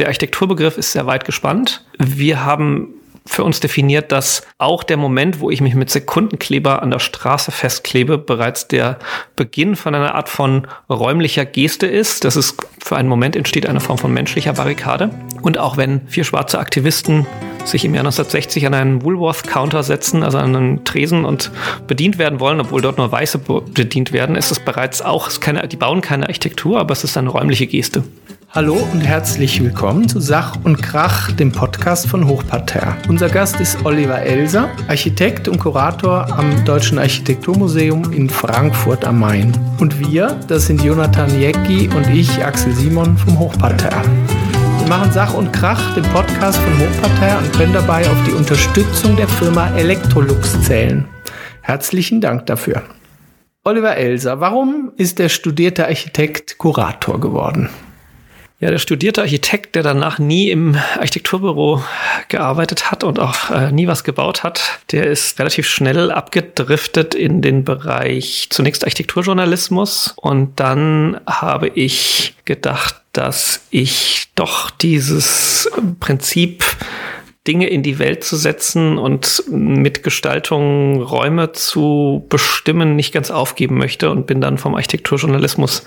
der 0.00 0.08
Architekturbegriff 0.08 0.78
ist 0.78 0.92
sehr 0.92 1.06
weit 1.06 1.24
gespannt. 1.24 1.84
Wir 1.98 2.44
haben 2.44 2.94
für 3.26 3.44
uns 3.44 3.60
definiert, 3.60 4.12
dass 4.12 4.42
auch 4.56 4.82
der 4.82 4.96
Moment, 4.96 5.40
wo 5.40 5.50
ich 5.50 5.60
mich 5.60 5.74
mit 5.74 5.90
Sekundenkleber 5.90 6.82
an 6.82 6.90
der 6.90 6.98
Straße 6.98 7.52
festklebe, 7.52 8.16
bereits 8.16 8.66
der 8.66 8.98
Beginn 9.36 9.76
von 9.76 9.94
einer 9.94 10.14
Art 10.14 10.30
von 10.30 10.66
räumlicher 10.88 11.44
Geste 11.44 11.86
ist. 11.86 12.24
Das 12.24 12.34
ist 12.34 12.56
für 12.82 12.96
einen 12.96 13.10
Moment 13.10 13.36
entsteht 13.36 13.66
eine 13.66 13.80
Form 13.80 13.98
von 13.98 14.12
menschlicher 14.12 14.54
Barrikade. 14.54 15.10
Und 15.42 15.58
auch 15.58 15.76
wenn 15.76 16.08
vier 16.08 16.24
schwarze 16.24 16.58
Aktivisten 16.58 17.26
sich 17.64 17.84
im 17.84 17.94
Jahr 17.94 18.04
1960 18.04 18.66
an 18.66 18.74
einen 18.74 19.02
Woolworth-Counter 19.04 19.82
setzen, 19.82 20.22
also 20.22 20.38
an 20.38 20.56
einen 20.56 20.84
Tresen 20.84 21.26
und 21.26 21.50
bedient 21.86 22.16
werden 22.16 22.40
wollen, 22.40 22.58
obwohl 22.58 22.80
dort 22.80 22.96
nur 22.96 23.12
Weiße 23.12 23.38
bedient 23.38 24.12
werden, 24.12 24.34
ist 24.34 24.50
es 24.50 24.60
bereits 24.60 25.02
auch, 25.02 25.28
es 25.28 25.42
keine, 25.42 25.68
die 25.68 25.76
bauen 25.76 26.00
keine 26.00 26.26
Architektur, 26.26 26.80
aber 26.80 26.92
es 26.92 27.04
ist 27.04 27.18
eine 27.18 27.28
räumliche 27.28 27.66
Geste. 27.66 28.02
Hallo 28.52 28.74
und 28.92 29.00
herzlich 29.00 29.62
willkommen 29.62 30.08
zu 30.08 30.18
Sach 30.18 30.56
und 30.64 30.82
Krach, 30.82 31.30
dem 31.30 31.52
Podcast 31.52 32.08
von 32.08 32.26
Hochparterre. 32.26 32.96
Unser 33.08 33.28
Gast 33.28 33.60
ist 33.60 33.78
Oliver 33.84 34.22
Elser, 34.22 34.68
Architekt 34.88 35.46
und 35.46 35.60
Kurator 35.60 36.28
am 36.36 36.64
Deutschen 36.64 36.98
Architekturmuseum 36.98 38.12
in 38.12 38.28
Frankfurt 38.28 39.04
am 39.04 39.20
Main. 39.20 39.56
Und 39.78 40.00
wir, 40.00 40.36
das 40.48 40.66
sind 40.66 40.82
Jonathan 40.82 41.40
Jecki 41.40 41.88
und 41.94 42.08
ich, 42.08 42.44
Axel 42.44 42.72
Simon 42.72 43.16
vom 43.16 43.38
Hochparterre. 43.38 44.02
Wir 44.80 44.88
machen 44.88 45.12
Sach 45.12 45.32
und 45.34 45.52
Krach, 45.52 45.94
den 45.94 46.02
Podcast 46.12 46.58
von 46.58 46.76
Hochparterre 46.80 47.38
und 47.38 47.52
können 47.52 47.72
dabei 47.72 48.00
auf 48.10 48.18
die 48.26 48.32
Unterstützung 48.32 49.14
der 49.14 49.28
Firma 49.28 49.68
Electrolux 49.76 50.60
zählen. 50.62 51.06
Herzlichen 51.62 52.20
Dank 52.20 52.46
dafür. 52.46 52.82
Oliver 53.62 53.96
Elser, 53.96 54.40
warum 54.40 54.90
ist 54.96 55.20
der 55.20 55.28
studierte 55.28 55.86
Architekt 55.86 56.58
Kurator 56.58 57.20
geworden? 57.20 57.70
Ja, 58.60 58.70
der 58.70 58.78
studierte 58.78 59.22
Architekt, 59.22 59.74
der 59.74 59.82
danach 59.82 60.18
nie 60.18 60.50
im 60.50 60.76
Architekturbüro 60.98 61.82
gearbeitet 62.28 62.90
hat 62.90 63.04
und 63.04 63.18
auch 63.18 63.50
äh, 63.50 63.72
nie 63.72 63.86
was 63.86 64.04
gebaut 64.04 64.42
hat, 64.42 64.80
der 64.92 65.06
ist 65.06 65.38
relativ 65.38 65.66
schnell 65.66 66.10
abgedriftet 66.10 67.14
in 67.14 67.40
den 67.40 67.64
Bereich 67.64 68.48
zunächst 68.50 68.84
Architekturjournalismus. 68.84 70.12
Und 70.16 70.60
dann 70.60 71.18
habe 71.26 71.68
ich 71.68 72.34
gedacht, 72.44 72.96
dass 73.12 73.62
ich 73.70 74.28
doch 74.34 74.70
dieses 74.70 75.70
Prinzip 75.98 76.62
Dinge 77.46 77.68
in 77.68 77.82
die 77.82 77.98
Welt 77.98 78.22
zu 78.22 78.36
setzen 78.36 78.98
und 78.98 79.44
mit 79.48 80.02
Gestaltung 80.02 81.02
Räume 81.02 81.52
zu 81.52 82.26
bestimmen 82.28 82.96
nicht 82.96 83.12
ganz 83.12 83.30
aufgeben 83.30 83.78
möchte 83.78 84.10
und 84.10 84.26
bin 84.26 84.42
dann 84.42 84.58
vom 84.58 84.74
Architekturjournalismus 84.74 85.84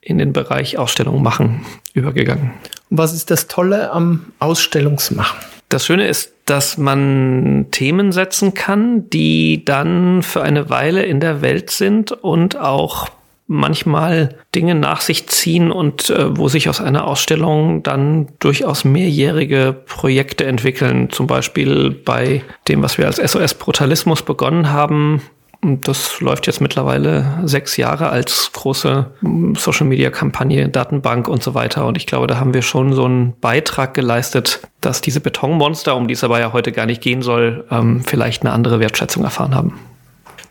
in 0.00 0.18
den 0.18 0.32
Bereich 0.32 0.78
Ausstellungen 0.78 1.22
machen 1.22 1.66
übergegangen. 1.92 2.52
Was 2.90 3.14
ist 3.14 3.30
das 3.30 3.48
Tolle 3.48 3.90
am 3.90 4.26
Ausstellungsmachen? 4.38 5.38
Das 5.68 5.86
Schöne 5.86 6.06
ist, 6.06 6.34
dass 6.44 6.76
man 6.78 7.66
Themen 7.70 8.12
setzen 8.12 8.54
kann, 8.54 9.08
die 9.10 9.64
dann 9.64 10.22
für 10.22 10.42
eine 10.42 10.70
Weile 10.70 11.04
in 11.04 11.18
der 11.18 11.40
Welt 11.40 11.70
sind 11.70 12.12
und 12.12 12.56
auch 12.56 13.08
manchmal 13.52 14.36
Dinge 14.54 14.74
nach 14.74 15.00
sich 15.00 15.28
ziehen 15.28 15.70
und 15.70 16.10
äh, 16.10 16.36
wo 16.36 16.48
sich 16.48 16.68
aus 16.68 16.80
einer 16.80 17.06
Ausstellung 17.06 17.82
dann 17.82 18.28
durchaus 18.38 18.84
mehrjährige 18.84 19.72
Projekte 19.86 20.44
entwickeln. 20.46 21.10
Zum 21.10 21.26
Beispiel 21.26 21.90
bei 21.90 22.42
dem, 22.68 22.82
was 22.82 22.98
wir 22.98 23.06
als 23.06 23.16
SOS 23.16 23.54
Brutalismus 23.54 24.22
begonnen 24.22 24.70
haben. 24.70 25.22
Das 25.62 26.20
läuft 26.20 26.48
jetzt 26.48 26.60
mittlerweile 26.60 27.38
sechs 27.44 27.76
Jahre 27.76 28.08
als 28.08 28.50
große 28.52 29.12
hm, 29.20 29.54
Social 29.54 29.86
Media 29.86 30.10
Kampagne, 30.10 30.68
Datenbank 30.68 31.28
und 31.28 31.42
so 31.42 31.54
weiter. 31.54 31.86
Und 31.86 31.96
ich 31.96 32.06
glaube, 32.06 32.26
da 32.26 32.40
haben 32.40 32.52
wir 32.52 32.62
schon 32.62 32.94
so 32.94 33.04
einen 33.04 33.34
Beitrag 33.40 33.94
geleistet, 33.94 34.60
dass 34.80 35.02
diese 35.02 35.20
Betonmonster, 35.20 35.94
um 35.94 36.08
die 36.08 36.14
es 36.14 36.24
aber 36.24 36.40
ja 36.40 36.52
heute 36.52 36.72
gar 36.72 36.86
nicht 36.86 37.00
gehen 37.00 37.22
soll, 37.22 37.64
ähm, 37.70 38.02
vielleicht 38.04 38.42
eine 38.42 38.52
andere 38.52 38.80
Wertschätzung 38.80 39.22
erfahren 39.22 39.54
haben. 39.54 39.78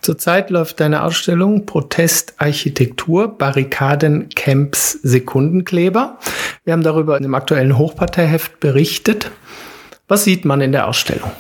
Zurzeit 0.02 0.50
läuft 0.50 0.80
deine 0.80 1.04
Ausstellung 1.04 1.68
Protestarchitektur, 1.68 3.38
Barrikaden, 3.38 4.30
Camps, 4.30 4.94
Sekundenkleber. 5.04 6.18
Wir 6.64 6.74
haben 6.74 6.82
darüber 6.82 7.18
in 7.18 7.24
dem 7.24 7.36
aktuellen 7.36 7.78
Hochparteiheft 7.78 8.60
berichtet. 8.60 9.30
Was 10.08 10.24
sieht 10.24 10.44
man 10.44 10.62
in 10.62 10.72
der 10.72 10.88
Ausstellung? 10.88 11.32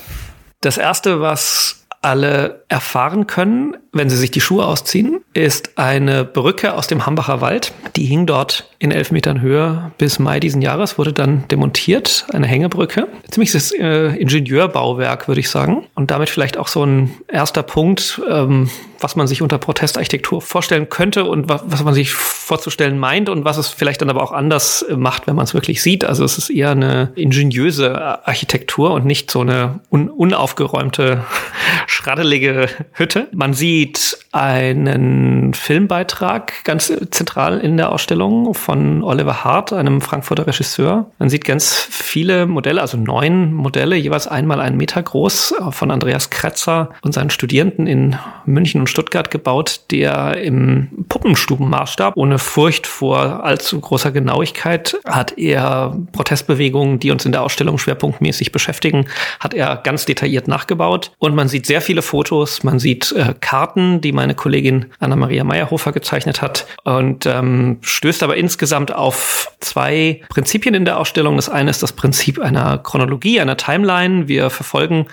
Das 0.61 0.77
erste, 0.77 1.21
was 1.21 1.87
alle 2.01 2.60
erfahren 2.71 3.27
können, 3.27 3.75
wenn 3.91 4.09
sie 4.09 4.15
sich 4.15 4.31
die 4.31 4.39
Schuhe 4.39 4.65
ausziehen, 4.65 5.19
ist 5.33 5.77
eine 5.77 6.23
Brücke 6.23 6.73
aus 6.73 6.87
dem 6.87 7.05
Hambacher 7.05 7.41
Wald. 7.41 7.73
Die 7.97 8.05
hing 8.05 8.25
dort 8.25 8.69
in 8.79 8.91
elf 8.91 9.11
Metern 9.11 9.41
Höhe 9.41 9.91
bis 9.97 10.17
Mai 10.19 10.39
diesen 10.39 10.61
Jahres, 10.61 10.97
wurde 10.97 11.11
dann 11.11 11.45
demontiert, 11.49 12.25
eine 12.31 12.47
Hängebrücke. 12.47 13.09
Ziemliches 13.29 13.73
äh, 13.73 14.15
Ingenieurbauwerk, 14.15 15.27
würde 15.27 15.41
ich 15.41 15.49
sagen. 15.49 15.85
Und 15.95 16.11
damit 16.11 16.29
vielleicht 16.29 16.57
auch 16.57 16.69
so 16.69 16.85
ein 16.85 17.11
erster 17.27 17.63
Punkt, 17.63 18.21
ähm, 18.29 18.69
was 18.99 19.15
man 19.15 19.27
sich 19.27 19.41
unter 19.41 19.57
Protestarchitektur 19.57 20.41
vorstellen 20.41 20.87
könnte 20.87 21.25
und 21.25 21.49
was, 21.49 21.63
was 21.65 21.83
man 21.83 21.93
sich 21.93 22.13
vorzustellen 22.13 22.97
meint 22.97 23.29
und 23.29 23.43
was 23.43 23.57
es 23.57 23.67
vielleicht 23.67 24.01
dann 24.01 24.09
aber 24.09 24.23
auch 24.23 24.31
anders 24.31 24.85
macht, 24.95 25.27
wenn 25.27 25.35
man 25.35 25.43
es 25.43 25.53
wirklich 25.53 25.81
sieht. 25.81 26.05
Also 26.05 26.23
es 26.23 26.37
ist 26.37 26.49
eher 26.49 26.71
eine 26.71 27.11
ingeniöse 27.15 28.25
Architektur 28.25 28.91
und 28.91 29.05
nicht 29.05 29.31
so 29.31 29.41
eine 29.41 29.79
un 29.89 30.09
unaufgeräumte, 30.09 31.23
schraddelige 31.87 32.60
Hütte. 32.93 33.27
Man 33.33 33.53
sieht 33.53 34.17
einen 34.31 35.53
Filmbeitrag 35.53 36.63
ganz 36.63 36.91
zentral 37.11 37.59
in 37.59 37.77
der 37.77 37.91
Ausstellung 37.91 38.53
von 38.53 39.03
Oliver 39.03 39.43
Hart, 39.43 39.73
einem 39.73 40.01
Frankfurter 40.01 40.47
Regisseur. 40.47 41.11
Man 41.19 41.29
sieht 41.29 41.43
ganz 41.43 41.87
viele 41.89 42.45
Modelle, 42.45 42.81
also 42.81 42.97
neun 42.97 43.53
Modelle, 43.53 43.95
jeweils 43.95 44.27
einmal 44.27 44.61
einen 44.61 44.77
Meter 44.77 45.03
groß, 45.03 45.55
von 45.71 45.91
Andreas 45.91 46.29
Kretzer 46.29 46.91
und 47.01 47.13
seinen 47.13 47.29
Studierenden 47.29 47.87
in 47.87 48.15
München 48.45 48.81
und 48.81 48.87
Stuttgart 48.87 49.31
gebaut, 49.31 49.81
der 49.91 50.37
im 50.37 51.05
Puppenstubenmaßstab 51.09 52.15
ohne 52.15 52.39
Furcht 52.39 52.87
vor 52.87 53.43
allzu 53.43 53.79
großer 53.79 54.11
Genauigkeit 54.11 54.97
hat 55.05 55.37
er 55.37 55.97
Protestbewegungen, 56.11 56.99
die 56.99 57.11
uns 57.11 57.25
in 57.25 57.31
der 57.31 57.43
Ausstellung 57.43 57.77
schwerpunktmäßig 57.77 58.51
beschäftigen, 58.51 59.05
hat 59.39 59.53
er 59.53 59.77
ganz 59.77 60.05
detailliert 60.05 60.47
nachgebaut. 60.47 61.11
Und 61.17 61.35
man 61.35 61.47
sieht 61.47 61.65
sehr 61.65 61.81
viele 61.81 62.01
Fotos, 62.01 62.50
man 62.63 62.79
sieht 62.79 63.11
äh, 63.11 63.33
Karten, 63.39 64.01
die 64.01 64.11
meine 64.11 64.35
Kollegin 64.35 64.87
Anna-Maria 64.99 65.43
Meyerhofer 65.43 65.91
gezeichnet 65.91 66.41
hat 66.41 66.65
und 66.83 67.25
ähm, 67.25 67.77
stößt 67.81 68.23
aber 68.23 68.37
insgesamt 68.37 68.93
auf 68.93 69.51
zwei 69.59 70.21
Prinzipien 70.29 70.75
in 70.75 70.85
der 70.85 70.97
Ausstellung. 70.97 71.35
Das 71.35 71.49
eine 71.49 71.69
ist 71.69 71.83
das 71.83 71.93
Prinzip 71.93 72.39
einer 72.39 72.77
Chronologie, 72.77 73.39
einer 73.39 73.57
Timeline. 73.57 74.27
Wir 74.27 74.49
verfolgen 74.49 75.07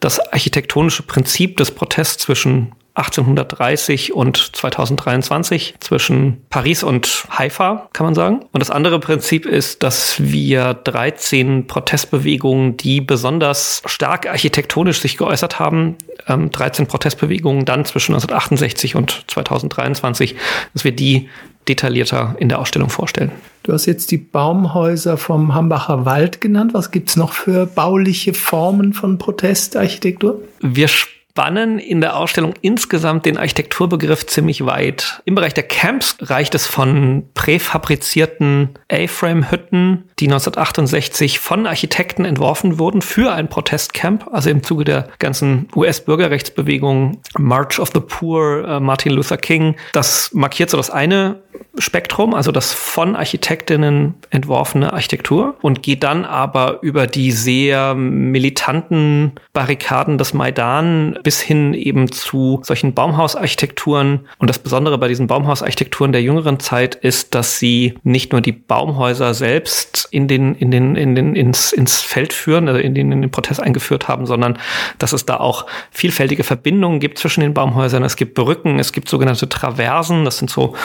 das 0.00 0.20
architektonische 0.32 1.02
Prinzip 1.02 1.56
des 1.56 1.70
Protests 1.70 2.18
zwischen 2.22 2.72
1830 2.94 4.14
und 4.14 4.36
2023 4.56 5.74
zwischen 5.80 6.42
Paris 6.48 6.84
und 6.84 7.26
Haifa, 7.28 7.88
kann 7.92 8.06
man 8.06 8.14
sagen. 8.14 8.40
Und 8.52 8.60
das 8.60 8.70
andere 8.70 9.00
Prinzip 9.00 9.46
ist, 9.46 9.82
dass 9.82 10.22
wir 10.22 10.74
13 10.74 11.66
Protestbewegungen, 11.66 12.76
die 12.76 13.00
besonders 13.00 13.82
stark 13.86 14.28
architektonisch 14.28 15.00
sich 15.00 15.16
geäußert 15.16 15.58
haben, 15.58 15.96
ähm, 16.28 16.50
13 16.52 16.86
Protestbewegungen 16.86 17.64
dann 17.64 17.84
zwischen 17.84 18.14
1968 18.14 18.94
und 18.94 19.24
2023, 19.26 20.36
dass 20.72 20.84
wir 20.84 20.92
die 20.92 21.28
detaillierter 21.68 22.36
in 22.38 22.48
der 22.48 22.60
Ausstellung 22.60 22.90
vorstellen. 22.90 23.32
Du 23.62 23.72
hast 23.72 23.86
jetzt 23.86 24.10
die 24.10 24.18
Baumhäuser 24.18 25.16
vom 25.16 25.54
Hambacher 25.54 26.04
Wald 26.04 26.40
genannt. 26.40 26.74
Was 26.74 26.90
gibt's 26.90 27.16
noch 27.16 27.32
für 27.32 27.66
bauliche 27.66 28.34
Formen 28.34 28.92
von 28.92 29.18
Protestarchitektur? 29.18 30.42
Wir 30.60 30.88
spannen 31.36 31.80
in 31.80 32.00
der 32.00 32.16
Ausstellung 32.16 32.54
insgesamt 32.60 33.26
den 33.26 33.36
Architekturbegriff 33.36 34.24
ziemlich 34.24 34.66
weit. 34.66 35.20
Im 35.24 35.34
Bereich 35.34 35.52
der 35.52 35.64
Camps 35.64 36.16
reicht 36.20 36.54
es 36.54 36.64
von 36.68 37.24
präfabrizierten 37.34 38.68
A-Frame-Hütten, 38.88 40.04
die 40.20 40.26
1968 40.26 41.40
von 41.40 41.66
Architekten 41.66 42.24
entworfen 42.24 42.78
wurden 42.78 43.02
für 43.02 43.32
ein 43.32 43.48
Protestcamp, 43.48 44.28
also 44.30 44.48
im 44.48 44.62
Zuge 44.62 44.84
der 44.84 45.08
ganzen 45.18 45.66
US-Bürgerrechtsbewegung 45.74 47.20
March 47.36 47.80
of 47.80 47.90
the 47.92 48.00
Poor, 48.00 48.64
äh, 48.64 48.78
Martin 48.78 49.10
Luther 49.10 49.36
King. 49.36 49.74
Das 49.92 50.30
markiert 50.34 50.70
so 50.70 50.76
das 50.76 50.90
eine 50.90 51.42
Spektrum, 51.78 52.34
also 52.34 52.52
das 52.52 52.72
von 52.72 53.16
Architektinnen 53.16 54.14
entworfene 54.30 54.92
Architektur 54.92 55.56
und 55.62 55.82
geht 55.82 56.04
dann 56.04 56.24
aber 56.24 56.78
über 56.82 57.08
die 57.08 57.32
sehr 57.32 57.94
militanten 57.94 59.32
Barrikaden 59.52 60.16
des 60.18 60.34
Maidan 60.34 61.18
bis 61.24 61.40
hin 61.40 61.74
eben 61.74 62.12
zu 62.12 62.60
solchen 62.62 62.94
Baumhausarchitekturen. 62.94 64.28
Und 64.38 64.48
das 64.48 64.60
Besondere 64.60 64.98
bei 64.98 65.08
diesen 65.08 65.26
Baumhausarchitekturen 65.26 66.12
der 66.12 66.22
jüngeren 66.22 66.60
Zeit 66.60 66.94
ist, 66.94 67.34
dass 67.34 67.58
sie 67.58 67.98
nicht 68.04 68.30
nur 68.30 68.40
die 68.40 68.52
Baumhäuser 68.52 69.34
selbst 69.34 70.06
in 70.12 70.28
den, 70.28 70.54
in 70.54 70.70
den, 70.70 70.94
in 70.94 71.16
den, 71.16 71.34
ins, 71.34 71.72
ins 71.72 72.00
Feld 72.00 72.32
führen, 72.32 72.68
also 72.68 72.78
in 72.78 72.94
den, 72.94 73.10
in 73.10 73.22
den 73.22 73.30
Protest 73.30 73.60
eingeführt 73.60 74.06
haben, 74.06 74.26
sondern 74.26 74.58
dass 74.98 75.12
es 75.12 75.26
da 75.26 75.38
auch 75.38 75.66
vielfältige 75.90 76.44
Verbindungen 76.44 77.00
gibt 77.00 77.18
zwischen 77.18 77.40
den 77.40 77.54
Baumhäusern. 77.54 78.04
Es 78.04 78.16
gibt 78.16 78.34
Brücken, 78.34 78.78
es 78.78 78.92
gibt 78.92 79.08
sogenannte 79.08 79.48
Traversen, 79.48 80.24
das 80.24 80.38
sind 80.38 80.50
so 80.50 80.76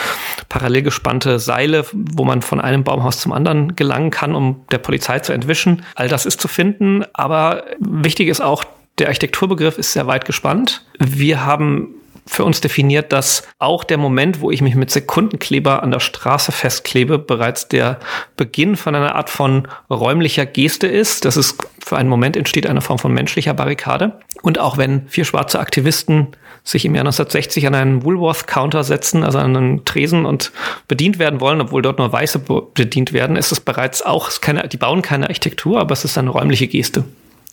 parallel 0.48 0.82
gespannte 0.82 1.38
Seile, 1.38 1.84
wo 1.92 2.24
man 2.24 2.42
von 2.42 2.60
einem 2.60 2.82
Baumhaus 2.82 3.20
zum 3.20 3.32
anderen 3.32 3.76
gelangen 3.76 4.10
kann, 4.10 4.34
um 4.34 4.64
der 4.72 4.78
Polizei 4.78 5.20
zu 5.20 5.32
entwischen. 5.32 5.84
All 5.94 6.08
das 6.08 6.26
ist 6.26 6.40
zu 6.40 6.48
finden, 6.48 7.04
aber 7.12 7.64
wichtig 7.78 8.28
ist 8.28 8.40
auch, 8.40 8.64
der 9.00 9.08
Architekturbegriff 9.08 9.78
ist 9.78 9.92
sehr 9.92 10.06
weit 10.06 10.24
gespannt. 10.24 10.84
Wir 10.98 11.44
haben 11.44 11.94
für 12.26 12.44
uns 12.44 12.60
definiert, 12.60 13.12
dass 13.12 13.42
auch 13.58 13.82
der 13.82 13.98
Moment, 13.98 14.40
wo 14.40 14.50
ich 14.50 14.62
mich 14.62 14.76
mit 14.76 14.90
Sekundenkleber 14.90 15.82
an 15.82 15.90
der 15.90 15.98
Straße 15.98 16.52
festklebe, 16.52 17.18
bereits 17.18 17.66
der 17.66 17.98
Beginn 18.36 18.76
von 18.76 18.94
einer 18.94 19.16
Art 19.16 19.30
von 19.30 19.66
räumlicher 19.90 20.46
Geste 20.46 20.86
ist. 20.86 21.24
Das 21.24 21.36
ist 21.36 21.56
für 21.84 21.96
einen 21.96 22.08
Moment 22.08 22.36
entsteht 22.36 22.66
eine 22.66 22.82
Form 22.82 22.98
von 22.98 23.12
menschlicher 23.12 23.54
Barrikade. 23.54 24.20
Und 24.42 24.58
auch 24.58 24.78
wenn 24.78 25.08
vier 25.08 25.24
schwarze 25.24 25.58
Aktivisten 25.58 26.28
sich 26.62 26.84
im 26.84 26.94
Jahr 26.94 27.02
1960 27.02 27.66
an 27.66 27.74
einen 27.74 28.04
Woolworth-Counter 28.04 28.84
setzen, 28.84 29.24
also 29.24 29.38
an 29.38 29.56
einen 29.56 29.84
Tresen 29.84 30.24
und 30.24 30.52
bedient 30.88 31.18
werden 31.18 31.40
wollen, 31.40 31.60
obwohl 31.60 31.82
dort 31.82 31.98
nur 31.98 32.12
Weiße 32.12 32.40
bedient 32.74 33.12
werden, 33.12 33.36
ist 33.36 33.50
es 33.50 33.60
bereits 33.60 34.02
auch, 34.02 34.30
keine, 34.40 34.68
die 34.68 34.76
bauen 34.76 35.02
keine 35.02 35.26
Architektur, 35.26 35.80
aber 35.80 35.94
es 35.94 36.04
ist 36.04 36.16
eine 36.16 36.30
räumliche 36.30 36.68
Geste. 36.68 37.04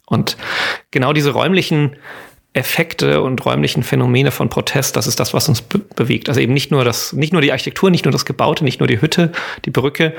Und 0.08 0.38
genau 0.90 1.14
diese 1.14 1.32
räumlichen 1.32 1.96
Effekte 2.54 3.22
und 3.22 3.46
räumlichen 3.46 3.84
Phänomene 3.84 4.32
von 4.32 4.50
Protest, 4.50 4.96
das 4.96 5.06
ist 5.06 5.20
das, 5.20 5.34
was 5.34 5.48
uns 5.48 5.62
be 5.62 5.80
bewegt. 5.96 6.28
Also 6.28 6.42
eben 6.42 6.54
nicht 6.54 6.72
nur 6.72 6.84
das, 6.84 7.14
nicht 7.14 7.34
nur 7.34 7.42
die 7.42 7.52
Architektur, 7.52 7.92
nicht 7.92 8.06
nur 8.06 8.12
das 8.12 8.26
Gebaute, 8.26 8.64
nicht 8.64 8.80
nur 8.80 8.88
die 8.88 9.00
Hütte, 9.00 9.32
die 9.66 9.70
Brücke 9.70 10.14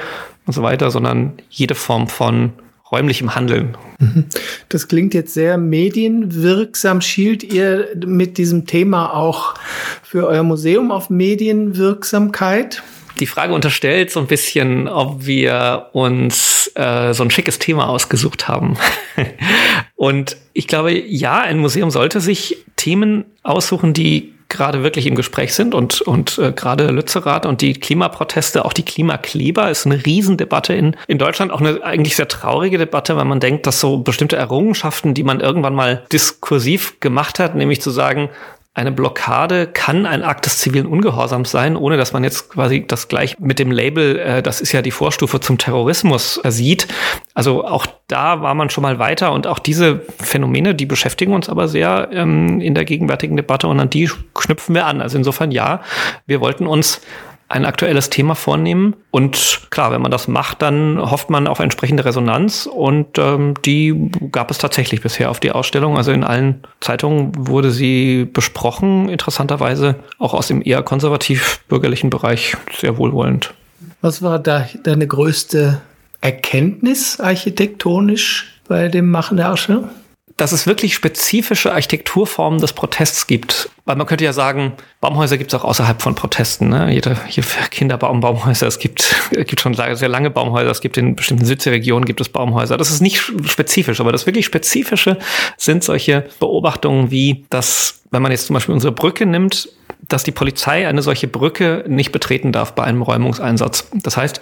und 0.47 0.53
so 0.53 0.63
weiter, 0.63 0.91
sondern 0.91 1.33
jede 1.51 1.75
Form 1.75 2.07
von 2.07 2.53
räumlichem 2.93 3.35
Handeln. 3.35 3.77
Mhm. 3.99 4.27
Das 4.69 4.89
klingt 4.89 5.15
jetzt 5.15 5.35
sehr 5.35 5.59
medienwirksam. 5.59 7.01
Schielt 7.01 7.43
ihr 7.43 7.89
mit 8.07 8.39
diesem 8.39 8.67
Thema 8.67 9.15
auch 9.15 9.55
für 10.03 10.27
euer 10.27 10.43
Museum 10.43 10.91
auf 10.91 11.11
Medienwirksamkeit? 11.11 12.83
Die 13.21 13.27
Frage 13.27 13.55
unterstellt 13.55 14.11
so 14.11 14.21
ein 14.21 14.27
bisschen, 14.27 14.89
ob 14.89 15.27
wir 15.27 15.91
uns 15.93 16.71
äh, 16.75 17.13
so 17.13 17.23
ein 17.23 17.31
schickes 17.31 17.59
Thema 17.59 17.89
ausgesucht 17.89 18.49
haben. 18.49 18.77
Und 19.97 20.37
ich 20.53 20.67
glaube, 20.67 20.93
ja, 20.93 21.41
ein 21.41 21.59
Museum 21.59 21.91
sollte 21.91 22.21
sich 22.21 22.65
Themen 22.77 23.25
aussuchen, 23.43 23.93
die 23.93 24.35
gerade 24.49 24.83
wirklich 24.83 25.07
im 25.07 25.15
Gespräch 25.15 25.53
sind 25.53 25.75
und, 25.75 26.01
und 26.01 26.39
äh, 26.39 26.53
gerade 26.53 26.91
Lützerath 26.91 27.45
und 27.45 27.61
die 27.61 27.75
Klimaproteste, 27.75 28.65
auch 28.65 28.73
die 28.73 28.85
Klimakleber 28.85 29.71
ist 29.71 29.85
eine 29.85 30.05
Riesendebatte 30.07 30.75
in, 30.75 30.97
in 31.07 31.19
Deutschland, 31.19 31.53
auch 31.53 31.61
eine 31.61 31.83
eigentlich 31.85 32.17
sehr 32.17 32.29
traurige 32.29 32.79
Debatte, 32.79 33.17
weil 33.17 33.27
man 33.27 33.41
denkt, 33.41 33.67
dass 33.67 33.81
so 33.81 33.99
bestimmte 33.99 34.37
Errungenschaften, 34.37 35.13
die 35.13 35.23
man 35.23 35.41
irgendwann 35.41 35.75
mal 35.75 36.05
diskursiv 36.13 36.99
gemacht 37.01 37.39
hat, 37.39 37.55
nämlich 37.55 37.83
zu 37.83 37.91
sagen, 37.91 38.31
eine 38.75 38.93
Blockade 38.93 39.67
kann 39.67 40.07
ein 40.07 40.23
Akt 40.23 40.47
des 40.47 40.59
zivilen 40.59 40.87
Ungehorsams 40.87 41.51
sein, 41.51 41.77
ohne 41.77 41.97
dass 41.97 42.13
man 42.13 42.23
jetzt 42.23 42.51
quasi 42.51 42.87
das 42.87 43.09
gleich 43.09 43.37
mit 43.41 43.59
dem 43.59 43.73
Label, 43.73 44.19
äh, 44.19 44.43
das 44.43 44.61
ist 44.61 44.71
ja 44.71 44.83
die 44.83 44.93
Vorstufe 44.93 45.41
zum 45.41 45.59
Terrorismus, 45.59 46.41
äh, 46.45 46.53
sieht. 46.53 46.87
Also 47.35 47.65
auch 47.65 47.87
da 48.07 48.41
war 48.41 48.55
man 48.55 48.71
schon 48.71 48.83
mal 48.83 49.01
weiter 49.01 49.33
und 49.33 49.49
auch 49.49 49.59
diese 49.59 50.03
Phänomene, 50.21 50.77
die 50.77 50.87
beschäftigen 50.87 51.35
uns 51.35 51.49
aber 51.49 51.67
sehr 51.67 52.09
ähm, 52.13 52.61
in 52.61 52.75
der 52.75 52.85
gegenwärtigen 52.85 53.37
Debatte 53.37 53.67
und 53.67 53.81
an 53.81 53.91
die 53.91 54.09
knüpfen 54.35 54.77
wir 54.77 54.87
an. 54.87 55.01
Also 55.01 55.19
insofern 55.19 55.51
ja, 55.51 55.83
wir 56.27 56.41
wollten 56.41 56.67
uns 56.67 57.01
ein 57.49 57.65
aktuelles 57.65 58.11
Thema 58.11 58.35
vornehmen. 58.35 58.95
Und 59.11 59.63
klar, 59.71 59.91
wenn 59.91 60.03
man 60.03 60.11
das 60.11 60.29
macht, 60.29 60.61
dann 60.63 60.99
hofft 60.99 61.31
man 61.31 61.47
auf 61.47 61.61
entsprechende 61.61 62.05
Resonanz. 62.05 62.67
Und 62.67 63.19
ähm, 63.19 63.55
die 63.65 64.11
gab 64.31 64.51
es 64.51 64.59
tatsächlich 64.59 65.01
bisher 65.01 65.31
auf 65.31 65.41
die 65.41 65.53
Ausstellung. 65.53 65.97
Also 65.97 66.13
in 66.13 66.25
allen 66.25 66.63
Zeitungen 66.81 67.33
wurde 67.35 67.71
sie 67.71 68.27
besprochen, 68.27 69.09
interessanterweise 69.09 69.97
auch 70.19 70.35
aus 70.35 70.49
dem 70.49 70.63
eher 70.63 70.83
konservativ-bürgerlichen 70.83 72.11
Bereich 72.11 72.57
sehr 72.77 72.99
wohlwollend. 72.99 73.55
Was 74.03 74.23
war 74.23 74.39
da 74.39 74.69
deine 74.85 75.07
größte 75.07 75.81
Erkenntnis 76.21 77.19
architektonisch 77.19 78.61
bei 78.69 78.89
dem 78.89 79.11
Machen 79.11 79.39
der 79.39 79.53
Ausstellung? 79.53 79.89
Dass 80.39 80.53
es 80.53 80.69
wirklich 80.69 80.95
spezifische 80.95 81.73
Architekturformen 81.73 82.61
des 82.61 82.73
Protests 82.73 83.27
gibt. 83.27 83.71
Weil 83.85 83.97
man 83.97 84.07
könnte 84.07 84.25
ja 84.25 84.33
sagen, 84.33 84.73
Baumhäuser 85.01 85.37
gibt 85.37 85.53
es 85.53 85.59
auch 85.59 85.65
außerhalb 85.65 86.01
von 86.01 86.15
Protesten. 86.15 86.69
Ne? 86.69 86.93
Jede, 86.93 87.17
jede 87.29 87.47
Kinderbaum, 87.71 88.21
Baumhäuser, 88.21 88.69
es 88.69 88.79
gibt, 88.79 89.17
es 89.33 89.47
gibt 89.47 89.61
schon 89.61 89.75
sehr 89.75 90.09
lange 90.09 90.31
Baumhäuser, 90.31 90.71
es 90.71 90.81
gibt 90.81 90.97
in 90.97 91.17
bestimmten 91.17 91.45
Südseeregionen 91.45 92.05
gibt 92.05 92.21
es 92.21 92.29
Baumhäuser. 92.29 92.77
Das 92.77 92.93
ist 92.93 93.01
nicht 93.01 93.21
spezifisch, 93.47 94.01
aber 94.01 94.13
das 94.13 94.27
wirklich 94.27 94.47
Spezifische 94.47 95.19
sind 95.57 95.83
solche 95.83 96.29
Beobachtungen 96.39 97.11
wie, 97.11 97.45
dass, 97.51 98.03
wenn 98.13 98.23
man 98.23 98.31
jetzt 98.31 98.47
zum 98.47 98.55
Beispiel 98.55 98.75
unsere 98.75 98.93
Brücke 98.93 99.27
nimmt, 99.27 99.69
dass 100.07 100.23
die 100.23 100.33
Polizei 100.33 100.87
eine 100.87 101.03
solche 101.03 101.27
Brücke 101.27 101.85
nicht 101.89 102.13
betreten 102.13 102.53
darf 102.53 102.77
bei 102.77 102.85
einem 102.85 103.03
Räumungseinsatz. 103.03 103.91
Das 103.93 104.17
heißt, 104.17 104.41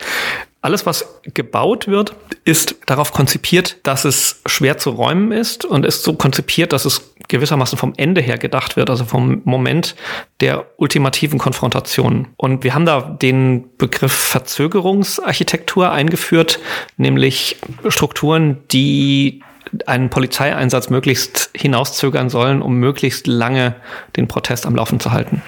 alles, 0.63 0.87
was 0.87 1.21
gebaut 1.23 1.87
wird, 1.87 2.15
ist 2.45 2.77
darauf 2.87 3.13
konzipiert, 3.13 3.77
dass 3.85 4.05
es 4.05 4.41
schwer 4.47 4.79
zu 4.79 4.91
räumen 4.91 5.31
ist 5.31 5.65
und 5.65 5.85
ist 5.85 6.03
so 6.03 6.15
konzipiert, 6.15 6.73
dass 6.73 6.85
es 6.85 7.15
gewissermaßen 7.29 7.79
vom 7.79 7.93
Ende 7.97 8.21
her 8.21 8.39
gedacht 8.39 8.77
wird, 8.77 8.91
also 8.91 9.05
vom 9.05 9.43
Moment 9.45 9.97
der 10.41 10.67
ultimativen 10.77 11.39
Konfrontation. 11.39 12.29
Und 12.37 12.65
wir 12.65 12.75
haben 12.75 12.87
da 12.87 13.01
den 13.01 13.77
Begriff 13.79 14.13
Verzögerungsarchitektur 14.13 15.91
eingeführt, 15.91 16.59
nämlich 16.97 17.57
Strukturen, 17.89 18.59
die 18.71 19.43
einen 19.87 20.11
Polizeieinsatz 20.11 20.91
möglichst 20.91 21.51
hinauszögern 21.55 22.29
sollen, 22.29 22.63
um 22.63 22.77
möglichst 22.77 23.27
lange 23.27 23.77
den 24.17 24.29
Protest 24.29 24.67
am 24.67 24.77
Laufen 24.77 25.01
zu 25.01 25.13
halten. 25.13 25.43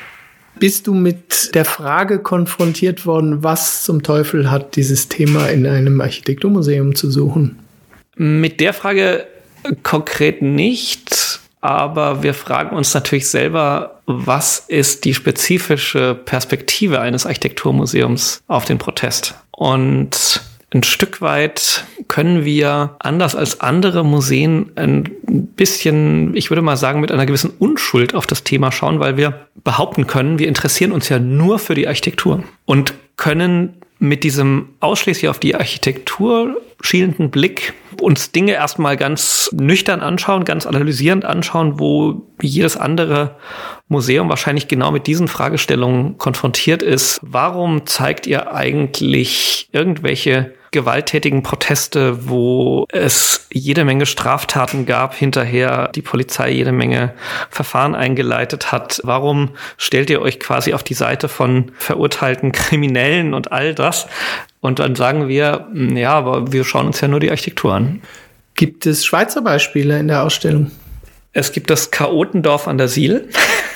Bist 0.58 0.86
du 0.86 0.94
mit 0.94 1.54
der 1.54 1.64
Frage 1.64 2.18
konfrontiert 2.18 3.06
worden, 3.06 3.42
was 3.42 3.84
zum 3.84 4.02
Teufel 4.02 4.50
hat 4.50 4.76
dieses 4.76 5.08
Thema 5.08 5.48
in 5.48 5.66
einem 5.66 6.00
Architekturmuseum 6.00 6.94
zu 6.94 7.10
suchen? 7.10 7.58
Mit 8.16 8.60
der 8.60 8.72
Frage 8.72 9.26
konkret 9.82 10.42
nicht, 10.42 11.40
aber 11.60 12.22
wir 12.22 12.34
fragen 12.34 12.76
uns 12.76 12.92
natürlich 12.94 13.28
selber, 13.28 14.00
was 14.06 14.64
ist 14.66 15.04
die 15.04 15.14
spezifische 15.14 16.14
Perspektive 16.14 17.00
eines 17.00 17.26
Architekturmuseums 17.26 18.42
auf 18.48 18.64
den 18.64 18.78
Protest? 18.78 19.34
Und 19.50 20.40
ein 20.70 20.82
Stück 20.82 21.22
weit 21.22 21.84
können 22.08 22.44
wir 22.44 22.96
anders 22.98 23.34
als 23.34 23.60
andere 23.60 24.04
Museen 24.04 24.70
ein 24.76 25.04
bisschen, 25.56 26.36
ich 26.36 26.50
würde 26.50 26.62
mal 26.62 26.76
sagen, 26.76 27.00
mit 27.00 27.10
einer 27.10 27.26
gewissen 27.26 27.52
Unschuld 27.58 28.14
auf 28.14 28.26
das 28.26 28.44
Thema 28.44 28.70
schauen, 28.70 29.00
weil 29.00 29.16
wir 29.16 29.46
behaupten 29.64 30.06
können, 30.06 30.38
wir 30.38 30.48
interessieren 30.48 30.92
uns 30.92 31.08
ja 31.08 31.18
nur 31.18 31.58
für 31.58 31.74
die 31.74 31.88
Architektur 31.88 32.42
und 32.66 32.94
können 33.16 33.74
mit 33.98 34.24
diesem 34.24 34.68
ausschließlich 34.80 35.28
auf 35.28 35.40
die 35.40 35.56
Architektur 35.56 36.60
schielenden 36.80 37.30
Blick 37.30 37.74
uns 38.00 38.30
Dinge 38.30 38.52
erstmal 38.52 38.96
ganz 38.96 39.50
nüchtern 39.52 40.00
anschauen, 40.00 40.44
ganz 40.44 40.66
analysierend 40.66 41.24
anschauen, 41.24 41.80
wo 41.80 42.26
jedes 42.40 42.76
andere 42.76 43.36
Museum 43.88 44.28
wahrscheinlich 44.28 44.68
genau 44.68 44.92
mit 44.92 45.08
diesen 45.08 45.26
Fragestellungen 45.26 46.16
konfrontiert 46.18 46.82
ist. 46.82 47.18
Warum 47.22 47.86
zeigt 47.86 48.28
ihr 48.28 48.52
eigentlich 48.54 49.68
irgendwelche 49.72 50.52
gewalttätigen 50.70 51.42
Proteste, 51.42 52.28
wo 52.28 52.86
es 52.90 53.46
jede 53.52 53.84
Menge 53.84 54.06
Straftaten 54.06 54.86
gab, 54.86 55.14
hinterher 55.14 55.88
die 55.94 56.02
Polizei 56.02 56.50
jede 56.50 56.72
Menge 56.72 57.14
Verfahren 57.50 57.94
eingeleitet 57.94 58.72
hat. 58.72 59.00
Warum 59.04 59.50
stellt 59.76 60.10
ihr 60.10 60.20
euch 60.20 60.40
quasi 60.40 60.74
auf 60.74 60.82
die 60.82 60.94
Seite 60.94 61.28
von 61.28 61.72
verurteilten 61.78 62.52
Kriminellen 62.52 63.34
und 63.34 63.52
all 63.52 63.74
das? 63.74 64.06
Und 64.60 64.78
dann 64.78 64.96
sagen 64.96 65.28
wir, 65.28 65.68
ja, 65.94 66.12
aber 66.12 66.52
wir 66.52 66.64
schauen 66.64 66.86
uns 66.86 67.00
ja 67.00 67.08
nur 67.08 67.20
die 67.20 67.30
Architektur 67.30 67.74
an. 67.74 68.02
Gibt 68.54 68.86
es 68.86 69.04
Schweizer 69.04 69.42
Beispiele 69.42 69.98
in 69.98 70.08
der 70.08 70.24
Ausstellung? 70.24 70.72
Es 71.32 71.52
gibt 71.52 71.70
das 71.70 71.90
Chaotendorf 71.90 72.66
an 72.68 72.78
der 72.78 72.88
Siel. 72.88 73.28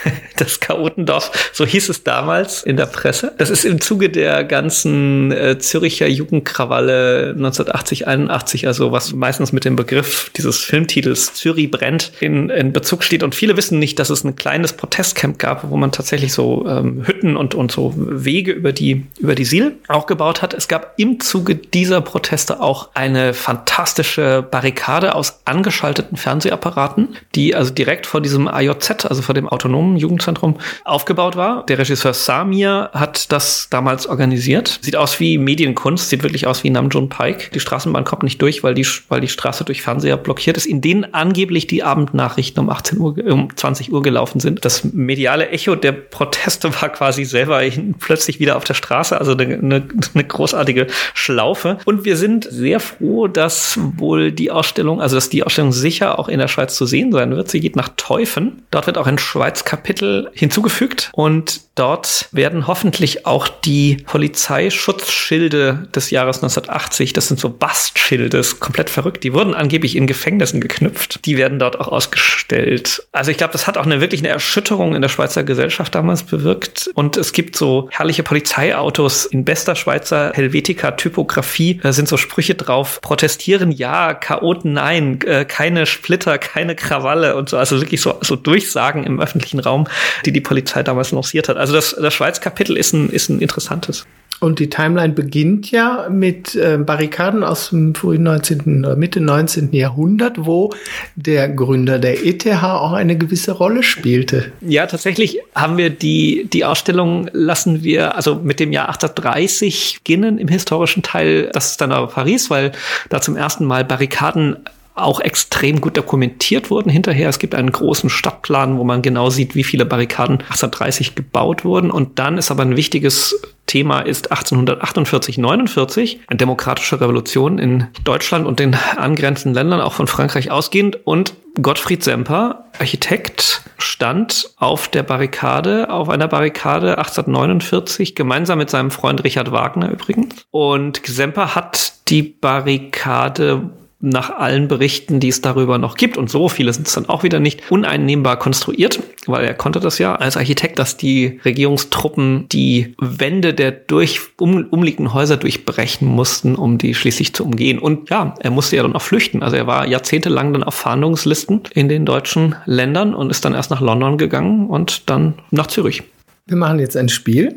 das 0.36 0.60
Chaotendorf, 0.60 1.50
so 1.52 1.64
hieß 1.64 1.88
es 1.88 2.02
damals 2.02 2.62
in 2.62 2.76
der 2.76 2.86
Presse. 2.86 3.32
Das 3.38 3.50
ist 3.50 3.64
im 3.64 3.80
Zuge 3.80 4.10
der 4.10 4.44
ganzen 4.44 5.30
äh, 5.32 5.58
Züricher 5.58 6.08
Jugendkrawalle 6.08 7.30
1980, 7.36 8.08
81, 8.08 8.66
also 8.66 8.92
was 8.92 9.12
meistens 9.12 9.52
mit 9.52 9.64
dem 9.64 9.76
Begriff 9.76 10.30
dieses 10.36 10.58
Filmtitels 10.58 11.34
Zürich 11.34 11.70
brennt 11.70 12.12
in, 12.20 12.50
in 12.50 12.72
Bezug 12.72 13.04
steht. 13.04 13.22
Und 13.22 13.34
viele 13.34 13.56
wissen 13.56 13.78
nicht, 13.78 13.98
dass 13.98 14.10
es 14.10 14.24
ein 14.24 14.36
kleines 14.36 14.72
Protestcamp 14.72 15.38
gab, 15.38 15.70
wo 15.70 15.76
man 15.76 15.92
tatsächlich 15.92 16.32
so 16.32 16.66
ähm, 16.66 17.06
Hütten 17.06 17.36
und, 17.36 17.54
und 17.54 17.70
so 17.70 17.94
Wege 17.96 18.52
über 18.52 18.72
die, 18.72 19.06
über 19.18 19.34
die 19.34 19.44
Siel 19.44 19.76
auch 19.88 20.06
gebaut 20.06 20.42
hat. 20.42 20.54
Es 20.54 20.68
gab 20.68 20.94
im 20.96 21.20
Zuge 21.20 21.54
dieser 21.54 22.00
Proteste 22.00 22.60
auch 22.60 22.90
eine 22.94 23.34
fantastische 23.34 24.42
Barrikade 24.50 25.14
aus 25.14 25.40
angeschalteten 25.44 26.16
Fernsehapparaten, 26.16 27.16
die 27.34 27.41
also 27.50 27.72
direkt 27.72 28.06
vor 28.06 28.20
diesem 28.20 28.46
AJZ, 28.46 29.06
also 29.06 29.22
vor 29.22 29.34
dem 29.34 29.48
autonomen 29.48 29.96
Jugendzentrum, 29.96 30.56
aufgebaut 30.84 31.36
war. 31.36 31.66
Der 31.66 31.78
Regisseur 31.78 32.14
Samir 32.14 32.90
hat 32.92 33.32
das 33.32 33.68
damals 33.70 34.06
organisiert. 34.06 34.78
Sieht 34.82 34.96
aus 34.96 35.18
wie 35.18 35.38
Medienkunst, 35.38 36.08
sieht 36.08 36.22
wirklich 36.22 36.46
aus 36.46 36.62
wie 36.64 36.70
Namjoon 36.70 37.08
Pike. 37.08 37.50
Die 37.54 37.60
Straßenbahn 37.60 38.04
kommt 38.04 38.22
nicht 38.22 38.40
durch, 38.40 38.62
weil 38.62 38.74
die, 38.74 38.86
weil 39.08 39.20
die 39.20 39.28
Straße 39.28 39.64
durch 39.64 39.82
Fernseher 39.82 40.16
blockiert 40.16 40.56
ist, 40.56 40.66
in 40.66 40.80
denen 40.80 41.12
angeblich 41.12 41.66
die 41.66 41.82
Abendnachrichten 41.82 42.62
um 42.62 42.70
18 42.70 42.98
Uhr, 42.98 43.16
um 43.26 43.54
20 43.54 43.92
Uhr 43.92 44.02
gelaufen 44.02 44.40
sind. 44.40 44.64
Das 44.64 44.84
mediale 44.84 45.48
Echo 45.48 45.74
der 45.74 45.92
Proteste 45.92 46.72
war 46.80 46.88
quasi 46.90 47.24
selber 47.24 47.62
plötzlich 47.98 48.40
wieder 48.40 48.56
auf 48.56 48.64
der 48.64 48.74
Straße, 48.74 49.18
also 49.18 49.32
eine, 49.32 49.44
eine, 49.44 49.88
eine 50.14 50.24
großartige 50.24 50.86
Schlaufe. 51.14 51.78
Und 51.84 52.04
wir 52.04 52.16
sind 52.16 52.44
sehr 52.44 52.80
froh, 52.80 53.28
dass 53.28 53.78
wohl 53.96 54.32
die 54.32 54.50
Ausstellung, 54.50 55.00
also 55.00 55.16
dass 55.16 55.28
die 55.28 55.42
Ausstellung 55.42 55.72
sicher 55.72 56.18
auch 56.18 56.28
in 56.28 56.38
der 56.38 56.48
Schweiz 56.48 56.74
zu 56.74 56.86
sehen 56.86 57.12
sein 57.12 57.31
wird. 57.36 57.50
Sie 57.50 57.60
geht 57.60 57.76
nach 57.76 57.90
Teufen. 57.96 58.62
Dort 58.70 58.86
wird 58.86 58.98
auch 58.98 59.06
ein 59.06 59.18
Schweiz-Kapitel 59.18 60.30
hinzugefügt 60.34 61.10
und 61.14 61.62
dort 61.74 62.28
werden 62.32 62.66
hoffentlich 62.66 63.26
auch 63.26 63.48
die 63.48 63.96
Polizeischutzschilde 64.06 65.88
des 65.94 66.10
Jahres 66.10 66.36
1980, 66.38 67.12
das 67.12 67.28
sind 67.28 67.40
so 67.40 67.48
Bastschilde, 67.48 68.38
ist 68.38 68.60
komplett 68.60 68.90
verrückt, 68.90 69.24
die 69.24 69.32
wurden 69.32 69.54
angeblich 69.54 69.96
in 69.96 70.06
Gefängnissen 70.06 70.60
geknüpft. 70.60 71.24
Die 71.24 71.36
werden 71.36 71.58
dort 71.58 71.80
auch 71.80 71.88
ausgestellt. 71.88 73.06
Also 73.12 73.30
ich 73.30 73.36
glaube, 73.36 73.52
das 73.52 73.66
hat 73.66 73.78
auch 73.78 73.86
eine 73.86 74.00
wirklich 74.00 74.20
eine 74.20 74.28
Erschütterung 74.28 74.94
in 74.94 75.02
der 75.02 75.08
Schweizer 75.08 75.44
Gesellschaft 75.44 75.94
damals 75.94 76.24
bewirkt. 76.24 76.90
Und 76.94 77.16
es 77.16 77.32
gibt 77.32 77.56
so 77.56 77.88
herrliche 77.90 78.22
Polizeiautos 78.22 79.26
in 79.26 79.44
bester 79.44 79.74
Schweizer 79.76 80.32
Helvetica-Typografie. 80.34 81.80
Da 81.82 81.92
sind 81.92 82.08
so 82.08 82.16
Sprüche 82.16 82.54
drauf. 82.54 83.00
Protestieren 83.00 83.70
ja, 83.70 84.14
Chaoten 84.14 84.72
nein, 84.72 85.20
äh, 85.22 85.44
keine 85.44 85.86
Splitter, 85.86 86.38
keine 86.38 86.74
Krawalle 86.74 87.36
und 87.36 87.48
so. 87.48 87.56
Also 87.56 87.80
wirklich 87.80 88.00
so, 88.00 88.18
so 88.20 88.36
Durchsagen 88.36 89.04
im 89.04 89.20
öffentlichen 89.20 89.60
Raum, 89.60 89.86
die 90.26 90.32
die 90.32 90.40
Polizei 90.40 90.82
damals 90.82 91.12
lanciert 91.12 91.48
hat. 91.48 91.56
Also 91.62 91.74
das, 91.74 91.94
das 91.94 92.12
Schweiz-Kapitel 92.12 92.76
ist 92.76 92.92
ein, 92.92 93.08
ist 93.08 93.28
ein 93.28 93.38
interessantes. 93.38 94.04
Und 94.40 94.58
die 94.58 94.68
Timeline 94.68 95.12
beginnt 95.12 95.70
ja 95.70 96.08
mit 96.10 96.56
äh, 96.56 96.76
Barrikaden 96.76 97.44
aus 97.44 97.70
dem 97.70 97.94
frühen 97.94 98.24
19. 98.24 98.84
oder 98.84 98.96
Mitte 98.96 99.20
19. 99.20 99.72
Jahrhundert, 99.72 100.44
wo 100.44 100.74
der 101.14 101.48
Gründer 101.48 102.00
der 102.00 102.26
ETH 102.26 102.44
auch 102.48 102.94
eine 102.94 103.16
gewisse 103.16 103.52
Rolle 103.52 103.84
spielte. 103.84 104.50
Ja, 104.60 104.86
tatsächlich 104.86 105.38
haben 105.54 105.76
wir 105.76 105.90
die, 105.90 106.48
die 106.52 106.64
Ausstellung 106.64 107.30
lassen 107.32 107.84
wir 107.84 108.16
also 108.16 108.34
mit 108.34 108.58
dem 108.58 108.72
Jahr 108.72 108.88
1830 108.88 109.98
beginnen 109.98 110.38
im 110.38 110.48
historischen 110.48 111.04
Teil. 111.04 111.48
Das 111.52 111.70
ist 111.70 111.80
dann 111.80 111.92
aber 111.92 112.08
Paris, 112.08 112.50
weil 112.50 112.72
da 113.08 113.20
zum 113.20 113.36
ersten 113.36 113.64
Mal 113.64 113.84
Barrikaden 113.84 114.56
auch 114.94 115.20
extrem 115.20 115.80
gut 115.80 115.96
dokumentiert 115.96 116.70
wurden 116.70 116.90
hinterher. 116.90 117.28
Es 117.28 117.38
gibt 117.38 117.54
einen 117.54 117.72
großen 117.72 118.10
Stadtplan, 118.10 118.78
wo 118.78 118.84
man 118.84 119.02
genau 119.02 119.30
sieht, 119.30 119.54
wie 119.54 119.64
viele 119.64 119.86
Barrikaden 119.86 120.38
1830 120.38 121.14
gebaut 121.14 121.64
wurden. 121.64 121.90
Und 121.90 122.18
dann 122.18 122.36
ist 122.38 122.50
aber 122.50 122.62
ein 122.62 122.76
wichtiges 122.76 123.40
Thema 123.66 124.00
ist 124.00 124.30
1848, 124.30 125.38
49, 125.38 126.20
eine 126.26 126.36
demokratische 126.36 127.00
Revolution 127.00 127.58
in 127.58 127.86
Deutschland 128.04 128.46
und 128.46 128.58
den 128.58 128.76
angrenzenden 128.96 129.54
Ländern, 129.54 129.80
auch 129.80 129.94
von 129.94 130.06
Frankreich 130.08 130.50
ausgehend. 130.50 130.98
Und 131.04 131.34
Gottfried 131.60 132.02
Semper, 132.02 132.66
Architekt, 132.78 133.62
stand 133.78 134.50
auf 134.56 134.88
der 134.88 135.02
Barrikade, 135.02 135.88
auf 135.90 136.10
einer 136.10 136.28
Barrikade 136.28 136.98
1849, 136.98 138.14
gemeinsam 138.14 138.58
mit 138.58 138.68
seinem 138.68 138.90
Freund 138.90 139.24
Richard 139.24 139.52
Wagner 139.52 139.90
übrigens. 139.90 140.44
Und 140.50 141.00
Semper 141.06 141.54
hat 141.54 141.94
die 142.08 142.22
Barrikade 142.22 143.70
nach 144.02 144.30
allen 144.30 144.66
Berichten, 144.66 145.20
die 145.20 145.28
es 145.28 145.40
darüber 145.40 145.78
noch 145.78 145.94
gibt, 145.94 146.16
und 146.16 146.28
so 146.28 146.48
viele 146.48 146.72
sind 146.72 146.88
es 146.88 146.94
dann 146.94 147.08
auch 147.08 147.22
wieder 147.22 147.38
nicht, 147.38 147.70
uneinnehmbar 147.70 148.36
konstruiert, 148.36 149.00
weil 149.26 149.44
er 149.44 149.54
konnte 149.54 149.78
das 149.78 149.98
ja 149.98 150.16
als 150.16 150.36
Architekt, 150.36 150.80
dass 150.80 150.96
die 150.96 151.40
Regierungstruppen 151.44 152.48
die 152.50 152.96
Wände 153.00 153.54
der 153.54 153.70
durch 153.70 154.20
um, 154.40 154.66
umliegenden 154.66 155.14
Häuser 155.14 155.36
durchbrechen 155.36 156.08
mussten, 156.08 156.56
um 156.56 156.78
die 156.78 156.94
schließlich 156.94 157.32
zu 157.32 157.44
umgehen. 157.44 157.78
Und 157.78 158.10
ja, 158.10 158.34
er 158.40 158.50
musste 158.50 158.74
ja 158.74 158.82
dann 158.82 158.96
auch 158.96 159.02
flüchten. 159.02 159.42
Also 159.42 159.56
er 159.56 159.68
war 159.68 159.86
jahrzehntelang 159.86 160.52
dann 160.52 160.64
auf 160.64 160.74
Fahndungslisten 160.74 161.62
in 161.72 161.88
den 161.88 162.04
deutschen 162.04 162.56
Ländern 162.66 163.14
und 163.14 163.30
ist 163.30 163.44
dann 163.44 163.54
erst 163.54 163.70
nach 163.70 163.80
London 163.80 164.18
gegangen 164.18 164.66
und 164.66 165.08
dann 165.08 165.34
nach 165.52 165.68
Zürich. 165.68 166.02
Wir 166.46 166.56
machen 166.56 166.80
jetzt 166.80 166.96
ein 166.96 167.08
Spiel. 167.08 167.54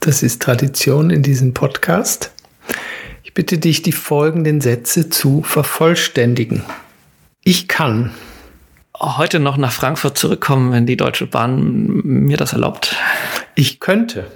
Das 0.00 0.22
ist 0.22 0.42
Tradition 0.42 1.08
in 1.08 1.22
diesem 1.22 1.54
Podcast 1.54 2.32
bitte 3.36 3.58
dich, 3.58 3.82
die 3.82 3.92
folgenden 3.92 4.62
Sätze 4.62 5.10
zu 5.10 5.42
vervollständigen. 5.42 6.64
Ich 7.44 7.68
kann 7.68 8.10
heute 8.98 9.38
noch 9.38 9.58
nach 9.58 9.72
Frankfurt 9.72 10.16
zurückkommen, 10.16 10.72
wenn 10.72 10.86
die 10.86 10.96
Deutsche 10.96 11.26
Bahn 11.26 12.00
mir 12.02 12.38
das 12.38 12.54
erlaubt. 12.54 12.96
Ich 13.54 13.78
könnte 13.78 14.26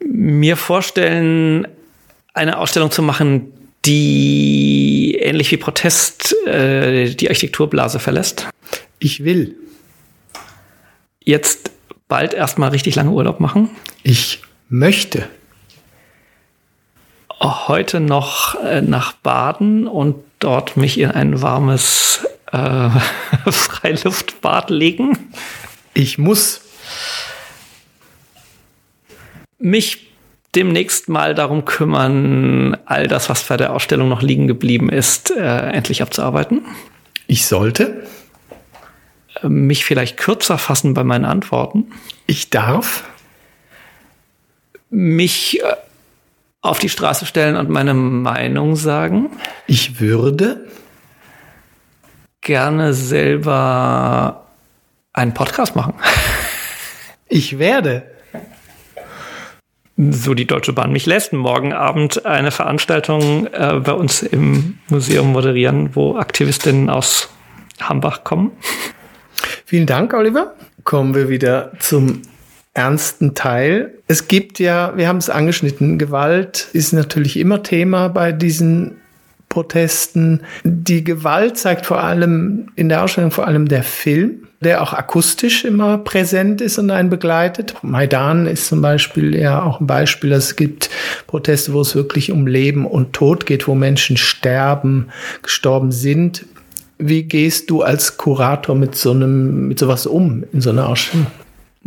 mir 0.00 0.58
vorstellen, 0.58 1.66
eine 2.34 2.58
Ausstellung 2.58 2.90
zu 2.90 3.00
machen, 3.00 3.52
die 3.86 5.16
ähnlich 5.18 5.50
wie 5.50 5.56
Protest 5.56 6.36
äh, 6.46 7.14
die 7.14 7.28
Architekturblase 7.28 7.98
verlässt. 7.98 8.48
Ich 8.98 9.24
will. 9.24 9.56
Jetzt 11.24 11.70
bald 12.06 12.34
erstmal 12.34 12.68
richtig 12.68 12.96
lange 12.96 13.12
Urlaub 13.12 13.40
machen. 13.40 13.70
Ich 14.02 14.42
möchte 14.68 15.26
heute 17.40 18.00
noch 18.00 18.54
äh, 18.62 18.80
nach 18.80 19.12
Baden 19.12 19.86
und 19.86 20.16
dort 20.38 20.76
mich 20.76 20.98
in 20.98 21.10
ein 21.10 21.42
warmes 21.42 22.26
äh, 22.52 22.90
Freiluftbad 23.50 24.70
legen. 24.70 25.32
Ich 25.94 26.18
muss 26.18 26.62
mich 29.58 30.12
demnächst 30.54 31.08
mal 31.08 31.34
darum 31.34 31.64
kümmern, 31.64 32.76
all 32.86 33.08
das, 33.08 33.28
was 33.28 33.44
bei 33.44 33.56
der 33.56 33.72
Ausstellung 33.72 34.08
noch 34.08 34.22
liegen 34.22 34.46
geblieben 34.46 34.88
ist, 34.88 35.30
äh, 35.30 35.42
endlich 35.42 36.02
abzuarbeiten. 36.02 36.64
Ich 37.26 37.46
sollte 37.46 38.06
mich 39.42 39.84
vielleicht 39.84 40.16
kürzer 40.16 40.56
fassen 40.56 40.94
bei 40.94 41.04
meinen 41.04 41.26
Antworten. 41.26 41.92
Ich 42.26 42.48
darf 42.48 43.04
mich 44.88 45.62
äh, 45.62 45.76
auf 46.68 46.78
die 46.78 46.88
Straße 46.88 47.26
stellen 47.26 47.56
und 47.56 47.68
meine 47.68 47.94
Meinung 47.94 48.76
sagen. 48.76 49.30
Ich 49.66 50.00
würde 50.00 50.66
gerne 52.40 52.94
selber 52.94 54.46
einen 55.12 55.34
Podcast 55.34 55.76
machen. 55.76 55.94
Ich 57.28 57.58
werde. 57.58 58.04
So 59.96 60.34
die 60.34 60.46
Deutsche 60.46 60.72
Bahn 60.72 60.92
mich 60.92 61.06
lässt, 61.06 61.32
morgen 61.32 61.72
Abend 61.72 62.24
eine 62.24 62.52
Veranstaltung 62.52 63.48
äh, 63.48 63.80
bei 63.82 63.92
uns 63.92 64.22
im 64.22 64.78
Museum 64.88 65.32
moderieren, 65.32 65.96
wo 65.96 66.16
Aktivistinnen 66.16 66.88
aus 66.88 67.28
Hambach 67.80 68.22
kommen. 68.22 68.52
Vielen 69.64 69.86
Dank, 69.86 70.14
Oliver. 70.14 70.54
Kommen 70.84 71.16
wir 71.16 71.28
wieder 71.28 71.72
zum 71.80 72.22
ernsten 72.76 73.34
Teil. 73.34 73.94
Es 74.06 74.28
gibt 74.28 74.58
ja, 74.58 74.92
wir 74.96 75.08
haben 75.08 75.16
es 75.16 75.30
angeschnitten, 75.30 75.98
Gewalt 75.98 76.68
ist 76.72 76.92
natürlich 76.92 77.38
immer 77.38 77.62
Thema 77.62 78.08
bei 78.08 78.32
diesen 78.32 78.96
Protesten. 79.48 80.42
Die 80.64 81.02
Gewalt 81.02 81.56
zeigt 81.56 81.86
vor 81.86 82.02
allem 82.02 82.68
in 82.76 82.88
der 82.90 83.02
Ausstellung 83.02 83.30
vor 83.30 83.46
allem 83.46 83.68
der 83.68 83.82
Film, 83.82 84.46
der 84.60 84.82
auch 84.82 84.92
akustisch 84.92 85.64
immer 85.64 85.96
präsent 85.96 86.60
ist 86.60 86.78
und 86.78 86.90
einen 86.90 87.08
begleitet. 87.08 87.74
Maidan 87.82 88.46
ist 88.46 88.66
zum 88.66 88.82
Beispiel 88.82 89.34
ja 89.34 89.62
auch 89.62 89.80
ein 89.80 89.86
Beispiel. 89.86 90.32
Es 90.32 90.56
gibt 90.56 90.90
Proteste, 91.26 91.72
wo 91.72 91.80
es 91.80 91.94
wirklich 91.94 92.30
um 92.30 92.46
Leben 92.46 92.86
und 92.86 93.14
Tod 93.14 93.46
geht, 93.46 93.66
wo 93.66 93.74
Menschen 93.74 94.18
sterben, 94.18 95.08
gestorben 95.42 95.92
sind. 95.92 96.44
Wie 96.98 97.22
gehst 97.22 97.70
du 97.70 97.82
als 97.82 98.18
Kurator 98.18 98.74
mit 98.74 98.94
so 98.96 99.12
einem, 99.12 99.68
mit 99.68 99.78
sowas 99.78 100.06
um 100.06 100.44
in 100.52 100.60
so 100.60 100.70
einer 100.70 100.88
Ausstellung? 100.88 101.26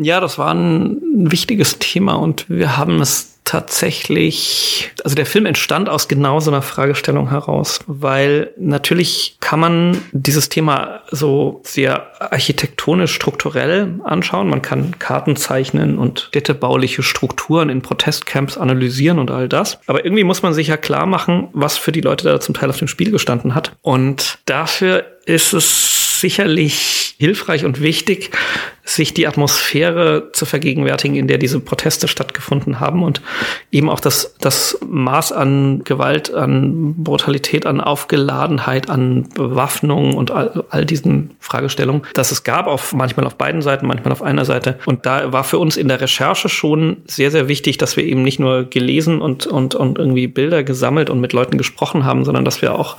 Ja, 0.01 0.19
das 0.19 0.37
war 0.37 0.53
ein 0.53 0.97
wichtiges 1.13 1.77
Thema 1.77 2.13
und 2.13 2.49
wir 2.49 2.77
haben 2.77 3.01
es 3.01 3.39
tatsächlich, 3.43 4.91
also 5.03 5.15
der 5.15 5.25
Film 5.25 5.47
entstand 5.47 5.89
aus 5.89 6.07
genau 6.07 6.39
so 6.39 6.51
einer 6.51 6.61
Fragestellung 6.61 7.31
heraus, 7.31 7.79
weil 7.87 8.51
natürlich 8.57 9.37
kann 9.39 9.59
man 9.59 9.97
dieses 10.11 10.49
Thema 10.49 11.01
so 11.09 11.59
sehr 11.63 12.31
architektonisch 12.31 13.11
strukturell 13.11 13.99
anschauen. 14.03 14.49
Man 14.49 14.61
kann 14.61 14.99
Karten 14.99 15.35
zeichnen 15.35 15.97
und 15.97 16.27
städtebauliche 16.29 17.01
Strukturen 17.01 17.69
in 17.69 17.81
Protestcamps 17.81 18.55
analysieren 18.57 19.17
und 19.17 19.31
all 19.31 19.49
das. 19.49 19.79
Aber 19.87 20.05
irgendwie 20.05 20.23
muss 20.23 20.43
man 20.43 20.53
sich 20.53 20.67
ja 20.67 20.77
klar 20.77 21.07
machen, 21.07 21.47
was 21.51 21.75
für 21.75 21.91
die 21.91 22.01
Leute 22.01 22.25
da 22.25 22.39
zum 22.39 22.53
Teil 22.53 22.69
auf 22.69 22.77
dem 22.77 22.87
Spiel 22.87 23.09
gestanden 23.09 23.55
hat. 23.55 23.71
Und 23.81 24.37
dafür 24.45 25.05
ist 25.25 25.53
es 25.53 25.98
sicherlich 26.19 27.15
hilfreich 27.17 27.65
und 27.65 27.81
wichtig, 27.81 28.31
sich 28.83 29.13
die 29.13 29.27
Atmosphäre 29.27 30.31
zu 30.31 30.45
vergegenwärtigen, 30.45 31.15
in 31.15 31.27
der 31.27 31.37
diese 31.37 31.59
Proteste 31.59 32.07
stattgefunden 32.07 32.79
haben 32.79 33.03
und 33.03 33.21
eben 33.71 33.89
auch 33.89 33.99
das, 33.99 34.35
das 34.39 34.79
Maß 34.87 35.31
an 35.31 35.83
Gewalt, 35.83 36.33
an 36.33 36.95
Brutalität, 36.95 37.65
an 37.65 37.81
Aufgeladenheit, 37.81 38.89
an 38.89 39.27
Bewaffnung 39.35 40.15
und 40.15 40.31
all, 40.31 40.63
all 40.69 40.85
diesen 40.85 41.31
Fragestellungen, 41.39 42.03
dass 42.13 42.31
es 42.31 42.43
gab, 42.43 42.67
auf, 42.67 42.93
manchmal 42.93 43.27
auf 43.27 43.35
beiden 43.35 43.61
Seiten, 43.61 43.85
manchmal 43.85 44.11
auf 44.11 44.23
einer 44.23 44.45
Seite. 44.45 44.79
Und 44.85 45.05
da 45.05 45.31
war 45.31 45.43
für 45.43 45.59
uns 45.59 45.77
in 45.77 45.87
der 45.87 46.01
Recherche 46.01 46.49
schon 46.49 46.97
sehr, 47.05 47.31
sehr 47.31 47.47
wichtig, 47.47 47.77
dass 47.77 47.95
wir 47.95 48.03
eben 48.03 48.23
nicht 48.23 48.39
nur 48.39 48.63
gelesen 48.63 49.21
und, 49.21 49.45
und, 49.45 49.75
und 49.75 49.99
irgendwie 49.99 50.27
Bilder 50.27 50.63
gesammelt 50.63 51.09
und 51.09 51.19
mit 51.19 51.33
Leuten 51.33 51.57
gesprochen 51.57 52.05
haben, 52.05 52.25
sondern 52.25 52.45
dass 52.45 52.61
wir 52.61 52.73
auch 52.73 52.97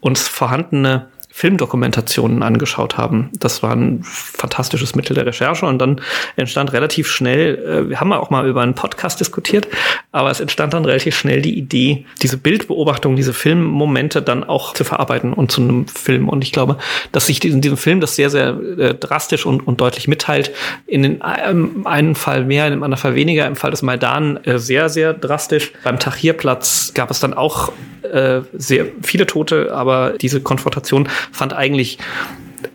uns 0.00 0.28
vorhandene 0.28 1.08
Filmdokumentationen 1.36 2.44
angeschaut 2.44 2.96
haben. 2.96 3.28
Das 3.40 3.60
war 3.60 3.74
ein 3.74 4.04
fantastisches 4.04 4.94
Mittel 4.94 5.14
der 5.14 5.26
Recherche 5.26 5.66
und 5.66 5.78
dann 5.80 6.00
entstand 6.36 6.72
relativ 6.72 7.08
schnell, 7.08 7.56
äh, 7.56 7.88
wir 7.90 7.98
haben 7.98 8.12
auch 8.12 8.30
mal 8.30 8.46
über 8.46 8.62
einen 8.62 8.76
Podcast 8.76 9.18
diskutiert, 9.18 9.66
aber 10.12 10.30
es 10.30 10.38
entstand 10.38 10.74
dann 10.74 10.84
relativ 10.84 11.16
schnell 11.16 11.42
die 11.42 11.58
Idee, 11.58 12.06
diese 12.22 12.36
Bildbeobachtung, 12.36 13.16
diese 13.16 13.32
Filmmomente 13.32 14.22
dann 14.22 14.44
auch 14.44 14.74
zu 14.74 14.84
verarbeiten 14.84 15.32
und 15.32 15.50
zu 15.50 15.60
einem 15.60 15.88
Film. 15.88 16.28
Und 16.28 16.44
ich 16.44 16.52
glaube, 16.52 16.78
dass 17.10 17.26
sich 17.26 17.44
in 17.44 17.60
diesem 17.60 17.78
Film 17.78 18.00
das 18.00 18.14
sehr, 18.14 18.30
sehr 18.30 18.50
äh, 18.78 18.94
drastisch 18.94 19.44
und, 19.44 19.66
und 19.66 19.80
deutlich 19.80 20.06
mitteilt. 20.06 20.52
In 20.86 21.02
den, 21.02 21.20
ähm, 21.44 21.84
einen 21.84 22.14
Fall 22.14 22.44
mehr, 22.44 22.66
in 22.68 22.74
dem 22.74 22.84
anderen 22.84 23.00
Fall 23.00 23.16
weniger. 23.16 23.48
Im 23.48 23.56
Fall 23.56 23.72
des 23.72 23.82
Maidan 23.82 24.36
äh, 24.44 24.60
sehr, 24.60 24.88
sehr 24.88 25.12
drastisch. 25.12 25.72
Beim 25.82 25.98
Tahrirplatz 25.98 26.92
gab 26.94 27.10
es 27.10 27.18
dann 27.18 27.34
auch 27.34 27.72
äh, 28.04 28.42
sehr 28.52 28.86
viele 29.02 29.26
Tote, 29.26 29.74
aber 29.74 30.14
diese 30.20 30.40
Konfrontation 30.40 31.08
fand 31.32 31.52
eigentlich 31.52 31.98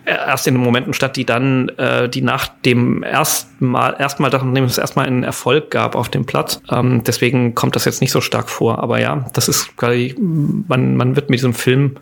erst 0.06 0.48
in 0.48 0.56
den 0.56 0.64
Momenten 0.64 0.94
statt, 0.94 1.16
die 1.16 1.26
dann, 1.26 1.70
äh, 1.78 2.10
die 2.10 2.22
nach 2.22 2.48
dem 2.48 3.04
ersten 3.04 3.66
Mal, 3.66 3.96
erstmal, 3.98 4.30
nachdem 4.30 4.64
es 4.64 4.78
erstmal 4.78 5.06
einen 5.06 5.24
Erfolg 5.24 5.72
gab 5.72 5.96
auf 5.96 6.10
dem 6.10 6.26
Platz. 6.26 6.62
Ähm, 6.70 7.04
deswegen 7.04 7.56
kommt 7.56 7.76
das 7.76 7.86
jetzt 7.86 8.02
nicht 8.02 8.12
so 8.12 8.22
stark 8.22 8.50
vor. 8.50 8.80
Aber 8.80 9.00
ja, 9.00 9.26
das 9.34 9.48
ist 9.50 9.76
man, 9.78 10.96
man 10.96 11.16
wird 11.16 11.30
mit 11.30 11.40
diesem 11.40 11.54
Film 11.54 11.98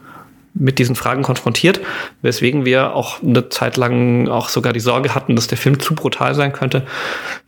mit 0.60 0.80
diesen 0.80 0.96
Fragen 0.96 1.24
konfrontiert, 1.24 1.80
weswegen 2.22 2.66
wir 2.66 2.96
auch 2.96 3.22
eine 3.22 3.50
Zeit 3.50 3.78
lang 3.78 4.28
auch 4.28 4.50
sogar 4.50 4.74
die 4.74 4.80
Sorge 4.80 5.16
hatten, 5.16 5.36
dass 5.36 5.48
der 5.48 5.58
Film 5.58 5.80
zu 5.80 5.96
brutal 5.96 6.36
sein 6.36 6.54
könnte. 6.54 6.84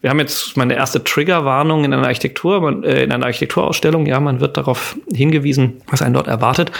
Wir 0.01 0.09
haben 0.09 0.19
jetzt 0.19 0.57
meine 0.57 0.75
erste 0.75 1.03
Triggerwarnung 1.03 1.83
in 1.83 1.93
einer 1.93 2.07
Architektur, 2.07 2.83
äh, 2.83 3.03
in 3.03 3.11
einer 3.11 3.25
Architekturausstellung. 3.25 4.05
Ja, 4.05 4.19
man 4.19 4.39
wird 4.39 4.57
darauf 4.57 4.97
hingewiesen, 5.13 5.81
was 5.87 6.01
einen 6.01 6.13
dort 6.13 6.27
erwartet. 6.27 6.71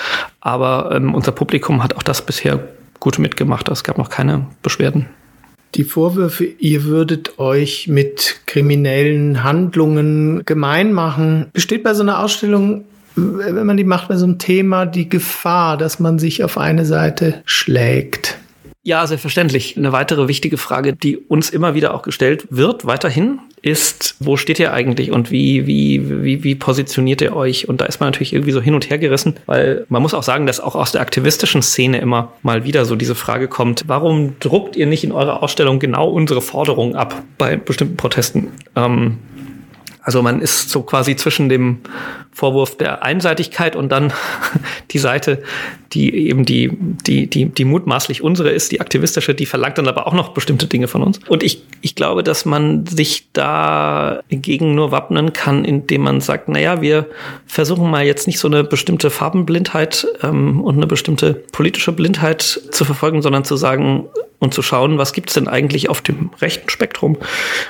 Aber 0.41 0.91
ähm, 0.93 1.13
unser 1.13 1.31
Publikum 1.31 1.83
hat 1.83 1.95
auch 1.95 2.03
das 2.03 2.21
bisher 2.21 2.59
gut 2.99 3.19
mitgemacht. 3.19 3.69
Es 3.69 3.83
gab 3.83 3.97
noch 3.97 4.09
keine 4.09 4.47
Beschwerden. 4.61 5.07
Die 5.75 5.83
Vorwürfe, 5.83 6.45
ihr 6.45 6.85
würdet 6.85 7.37
euch 7.37 7.87
mit 7.87 8.41
kriminellen 8.47 9.43
Handlungen 9.43 10.43
gemein 10.43 10.93
machen, 10.93 11.45
besteht 11.53 11.83
bei 11.83 11.93
so 11.93 12.01
einer 12.01 12.23
Ausstellung 12.23 12.85
wenn 13.19 13.65
man 13.65 13.77
die 13.77 13.83
macht 13.83 14.07
bei 14.07 14.17
so 14.17 14.25
einem 14.25 14.37
Thema, 14.37 14.85
die 14.85 15.09
Gefahr, 15.09 15.77
dass 15.77 15.99
man 15.99 16.19
sich 16.19 16.43
auf 16.43 16.57
eine 16.57 16.85
Seite 16.85 17.41
schlägt? 17.45 18.37
Ja, 18.81 19.05
selbstverständlich. 19.05 19.75
Eine 19.77 19.91
weitere 19.91 20.27
wichtige 20.27 20.57
Frage, 20.57 20.93
die 20.93 21.17
uns 21.17 21.49
immer 21.49 21.75
wieder 21.75 21.93
auch 21.93 22.01
gestellt 22.01 22.47
wird, 22.49 22.85
weiterhin, 22.85 23.39
ist, 23.61 24.15
wo 24.19 24.37
steht 24.37 24.57
ihr 24.57 24.73
eigentlich 24.73 25.11
und 25.11 25.31
wie, 25.31 25.67
wie, 25.67 26.23
wie, 26.23 26.43
wie 26.43 26.55
positioniert 26.55 27.21
ihr 27.21 27.35
euch? 27.35 27.67
Und 27.67 27.81
da 27.81 27.85
ist 27.85 27.99
man 27.99 28.07
natürlich 28.07 28.33
irgendwie 28.33 28.53
so 28.53 28.61
hin 28.61 28.73
und 28.73 28.89
her 28.89 28.97
gerissen, 28.97 29.35
weil 29.47 29.85
man 29.89 30.01
muss 30.01 30.13
auch 30.13 30.23
sagen, 30.23 30.45
dass 30.45 30.61
auch 30.61 30.75
aus 30.75 30.93
der 30.93 31.01
aktivistischen 31.01 31.61
Szene 31.61 31.99
immer 31.99 32.31
mal 32.41 32.63
wieder 32.63 32.85
so 32.85 32.95
diese 32.95 33.15
Frage 33.15 33.47
kommt, 33.47 33.83
warum 33.87 34.39
druckt 34.39 34.77
ihr 34.77 34.87
nicht 34.87 35.03
in 35.03 35.11
eurer 35.11 35.43
Ausstellung 35.43 35.79
genau 35.79 36.07
unsere 36.07 36.41
Forderungen 36.41 36.95
ab 36.95 37.21
bei 37.37 37.57
bestimmten 37.57 37.97
Protesten? 37.97 38.47
Ähm, 38.77 39.17
also 40.01 40.21
man 40.23 40.41
ist 40.41 40.69
so 40.69 40.81
quasi 40.81 41.15
zwischen 41.15 41.49
dem 41.49 41.79
Vorwurf 42.31 42.77
der 42.77 43.03
Einseitigkeit 43.03 43.75
und 43.75 43.89
dann 43.89 44.13
die 44.91 44.99
Seite, 44.99 45.43
die 45.93 46.13
eben 46.29 46.45
die, 46.45 46.69
die, 47.05 47.27
die, 47.27 47.45
die 47.45 47.65
mutmaßlich 47.65 48.21
unsere 48.21 48.49
ist, 48.51 48.71
die 48.71 48.81
aktivistische, 48.81 49.33
die 49.33 49.45
verlangt 49.45 49.77
dann 49.77 49.87
aber 49.87 50.07
auch 50.07 50.13
noch 50.13 50.29
bestimmte 50.29 50.67
Dinge 50.67 50.87
von 50.87 51.01
uns. 51.01 51.19
Und 51.27 51.43
ich, 51.43 51.63
ich 51.81 51.95
glaube, 51.95 52.23
dass 52.23 52.45
man 52.45 52.85
sich 52.85 53.29
da 53.33 54.21
gegen 54.29 54.75
nur 54.75 54.91
wappnen 54.91 55.33
kann, 55.33 55.65
indem 55.65 56.03
man 56.03 56.21
sagt, 56.21 56.47
naja, 56.47 56.81
wir 56.81 57.07
versuchen 57.45 57.89
mal 57.89 58.05
jetzt 58.05 58.27
nicht 58.27 58.39
so 58.39 58.47
eine 58.47 58.63
bestimmte 58.63 59.09
Farbenblindheit 59.09 60.07
ähm, 60.23 60.61
und 60.61 60.75
eine 60.75 60.87
bestimmte 60.87 61.33
politische 61.33 61.91
Blindheit 61.91 62.41
zu 62.41 62.85
verfolgen, 62.85 63.21
sondern 63.21 63.43
zu 63.43 63.57
sagen, 63.57 64.09
und 64.39 64.53
zu 64.53 64.61
schauen, 64.61 64.97
was 64.97 65.13
gibt's 65.13 65.33
denn 65.33 65.47
eigentlich 65.47 65.89
auf 65.89 66.01
dem 66.01 66.31
rechten 66.41 66.69
Spektrum? 66.69 67.17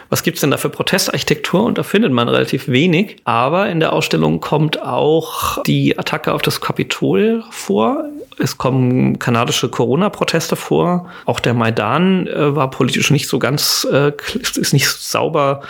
Was 0.10 0.24
gibt's 0.24 0.42
denn 0.42 0.52
da 0.52 0.58
für 0.58 0.70
Protestarchitektur? 0.70 1.64
Und 1.64 1.78
da 1.78 1.84
findet 1.84 2.12
man 2.12 2.30
relativ 2.30 2.68
wenig. 2.68 3.18
Aber 3.24 3.70
in 3.70 3.80
der 3.80 3.92
Ausstellung 3.92 4.40
kommt 4.50 4.82
auch 4.82 5.62
die 5.62 6.00
Attacke 6.00 6.34
auf 6.34 6.42
das 6.42 6.60
Kapitol 6.60 7.44
vor. 7.52 8.06
Es 8.40 8.58
kommen 8.58 9.20
kanadische 9.20 9.70
Corona-Proteste 9.70 10.56
vor. 10.56 11.08
Auch 11.28 11.40
der 11.40 11.54
Maidan 11.54 12.26
äh, 12.26 12.56
war 12.56 12.72
politisch 12.72 13.12
nicht 13.12 13.28
so 13.28 13.38
ganz, 13.38 13.86
äh, 13.92 14.12
ist 14.56 14.74
nicht 14.74 14.88
sauber 14.88 15.62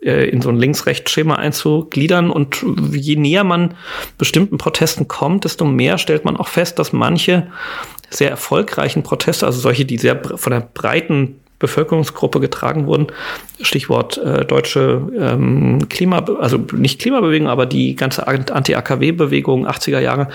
äh, 0.00 0.28
in 0.28 0.40
so 0.40 0.50
ein 0.50 0.56
Links-Rechts-Schema 0.56 1.34
einzugliedern. 1.34 2.30
Und 2.30 2.64
je 2.92 3.16
näher 3.16 3.42
man 3.42 3.74
bestimmten 4.18 4.56
Protesten 4.56 5.08
kommt, 5.08 5.42
desto 5.42 5.64
mehr 5.64 5.98
stellt 5.98 6.24
man 6.24 6.36
auch 6.36 6.46
fest, 6.46 6.78
dass 6.78 6.92
manche 6.92 7.48
sehr 8.08 8.30
erfolgreichen 8.30 9.02
Proteste, 9.02 9.46
also 9.46 9.58
solche, 9.58 9.84
die 9.84 9.98
sehr 9.98 10.22
von 10.36 10.52
der 10.52 10.60
breiten 10.60 11.40
Bevölkerungsgruppe 11.58 12.40
getragen 12.40 12.86
wurden. 12.86 13.08
Stichwort 13.60 14.18
äh, 14.18 14.44
deutsche 14.44 15.02
ähm, 15.18 15.88
Klima, 15.88 16.24
also 16.40 16.58
nicht 16.72 17.00
Klimabewegung, 17.00 17.48
aber 17.48 17.66
die 17.66 17.96
ganze 17.96 18.26
Anti-AKW-Bewegung 18.28 19.66
80er 19.66 20.00
Jahre, 20.00 20.28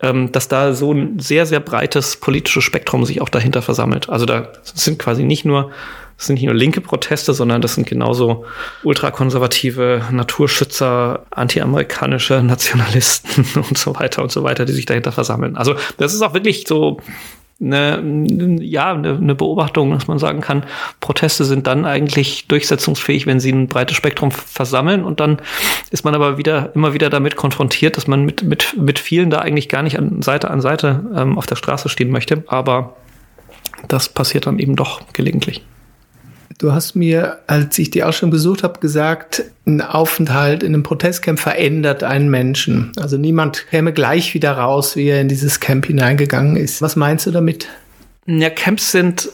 ähm, 0.00 0.32
dass 0.32 0.48
da 0.48 0.72
so 0.72 0.92
ein 0.92 1.18
sehr, 1.18 1.46
sehr 1.46 1.60
breites 1.60 2.16
politisches 2.16 2.64
Spektrum 2.64 3.04
sich 3.04 3.20
auch 3.20 3.28
dahinter 3.28 3.62
versammelt. 3.62 4.08
Also 4.08 4.26
da 4.26 4.48
sind 4.62 4.98
quasi 4.98 5.24
nicht 5.24 5.44
nur 5.44 5.70
das 6.20 6.26
sind 6.26 6.34
nicht 6.34 6.44
nur 6.44 6.54
linke 6.54 6.82
Proteste, 6.82 7.32
sondern 7.32 7.62
das 7.62 7.76
sind 7.76 7.86
genauso 7.86 8.44
ultrakonservative 8.82 10.02
Naturschützer, 10.10 11.24
antiamerikanische 11.30 12.42
Nationalisten 12.42 13.46
und 13.54 13.78
so 13.78 13.94
weiter 13.94 14.22
und 14.22 14.30
so 14.30 14.42
weiter, 14.42 14.66
die 14.66 14.74
sich 14.74 14.84
dahinter 14.84 15.12
versammeln. 15.12 15.56
Also 15.56 15.76
das 15.96 16.12
ist 16.12 16.20
auch 16.20 16.34
wirklich 16.34 16.66
so 16.68 16.98
eine, 17.58 18.02
ja, 18.60 18.92
eine, 18.92 19.34
Beobachtung, 19.34 19.92
dass 19.92 20.08
man 20.08 20.18
sagen 20.18 20.42
kann, 20.42 20.64
Proteste 21.00 21.46
sind 21.46 21.66
dann 21.66 21.86
eigentlich 21.86 22.46
durchsetzungsfähig, 22.48 23.24
wenn 23.24 23.40
sie 23.40 23.52
ein 23.52 23.68
breites 23.68 23.96
Spektrum 23.96 24.30
versammeln 24.30 25.04
und 25.04 25.20
dann 25.20 25.40
ist 25.90 26.04
man 26.04 26.14
aber 26.14 26.36
wieder 26.36 26.72
immer 26.74 26.92
wieder 26.92 27.08
damit 27.08 27.36
konfrontiert, 27.36 27.96
dass 27.96 28.06
man 28.06 28.26
mit, 28.26 28.42
mit, 28.42 28.76
mit 28.76 28.98
vielen 28.98 29.30
da 29.30 29.38
eigentlich 29.38 29.70
gar 29.70 29.82
nicht 29.82 29.98
an 29.98 30.20
Seite 30.20 30.50
an 30.50 30.60
Seite 30.60 31.02
ähm, 31.16 31.38
auf 31.38 31.46
der 31.46 31.56
Straße 31.56 31.88
stehen 31.88 32.10
möchte. 32.10 32.44
Aber 32.46 32.96
das 33.88 34.10
passiert 34.10 34.46
dann 34.46 34.58
eben 34.58 34.76
doch 34.76 35.00
gelegentlich. 35.14 35.62
Du 36.60 36.74
hast 36.74 36.94
mir, 36.94 37.38
als 37.46 37.78
ich 37.78 37.88
die 37.88 38.02
Ausstellung 38.02 38.30
besucht 38.30 38.62
habe, 38.62 38.80
gesagt, 38.80 39.44
ein 39.66 39.80
Aufenthalt 39.80 40.62
in 40.62 40.74
einem 40.74 40.82
Protestcamp 40.82 41.40
verändert 41.40 42.04
einen 42.04 42.28
Menschen. 42.28 42.92
Also 42.96 43.16
niemand 43.16 43.66
käme 43.70 43.94
gleich 43.94 44.34
wieder 44.34 44.52
raus, 44.52 44.94
wie 44.94 45.06
er 45.06 45.22
in 45.22 45.28
dieses 45.28 45.60
Camp 45.60 45.86
hineingegangen 45.86 46.56
ist. 46.56 46.82
Was 46.82 46.96
meinst 46.96 47.26
du 47.26 47.30
damit? 47.30 47.66
Ja, 48.26 48.50
Camps 48.50 48.92
sind 48.92 49.30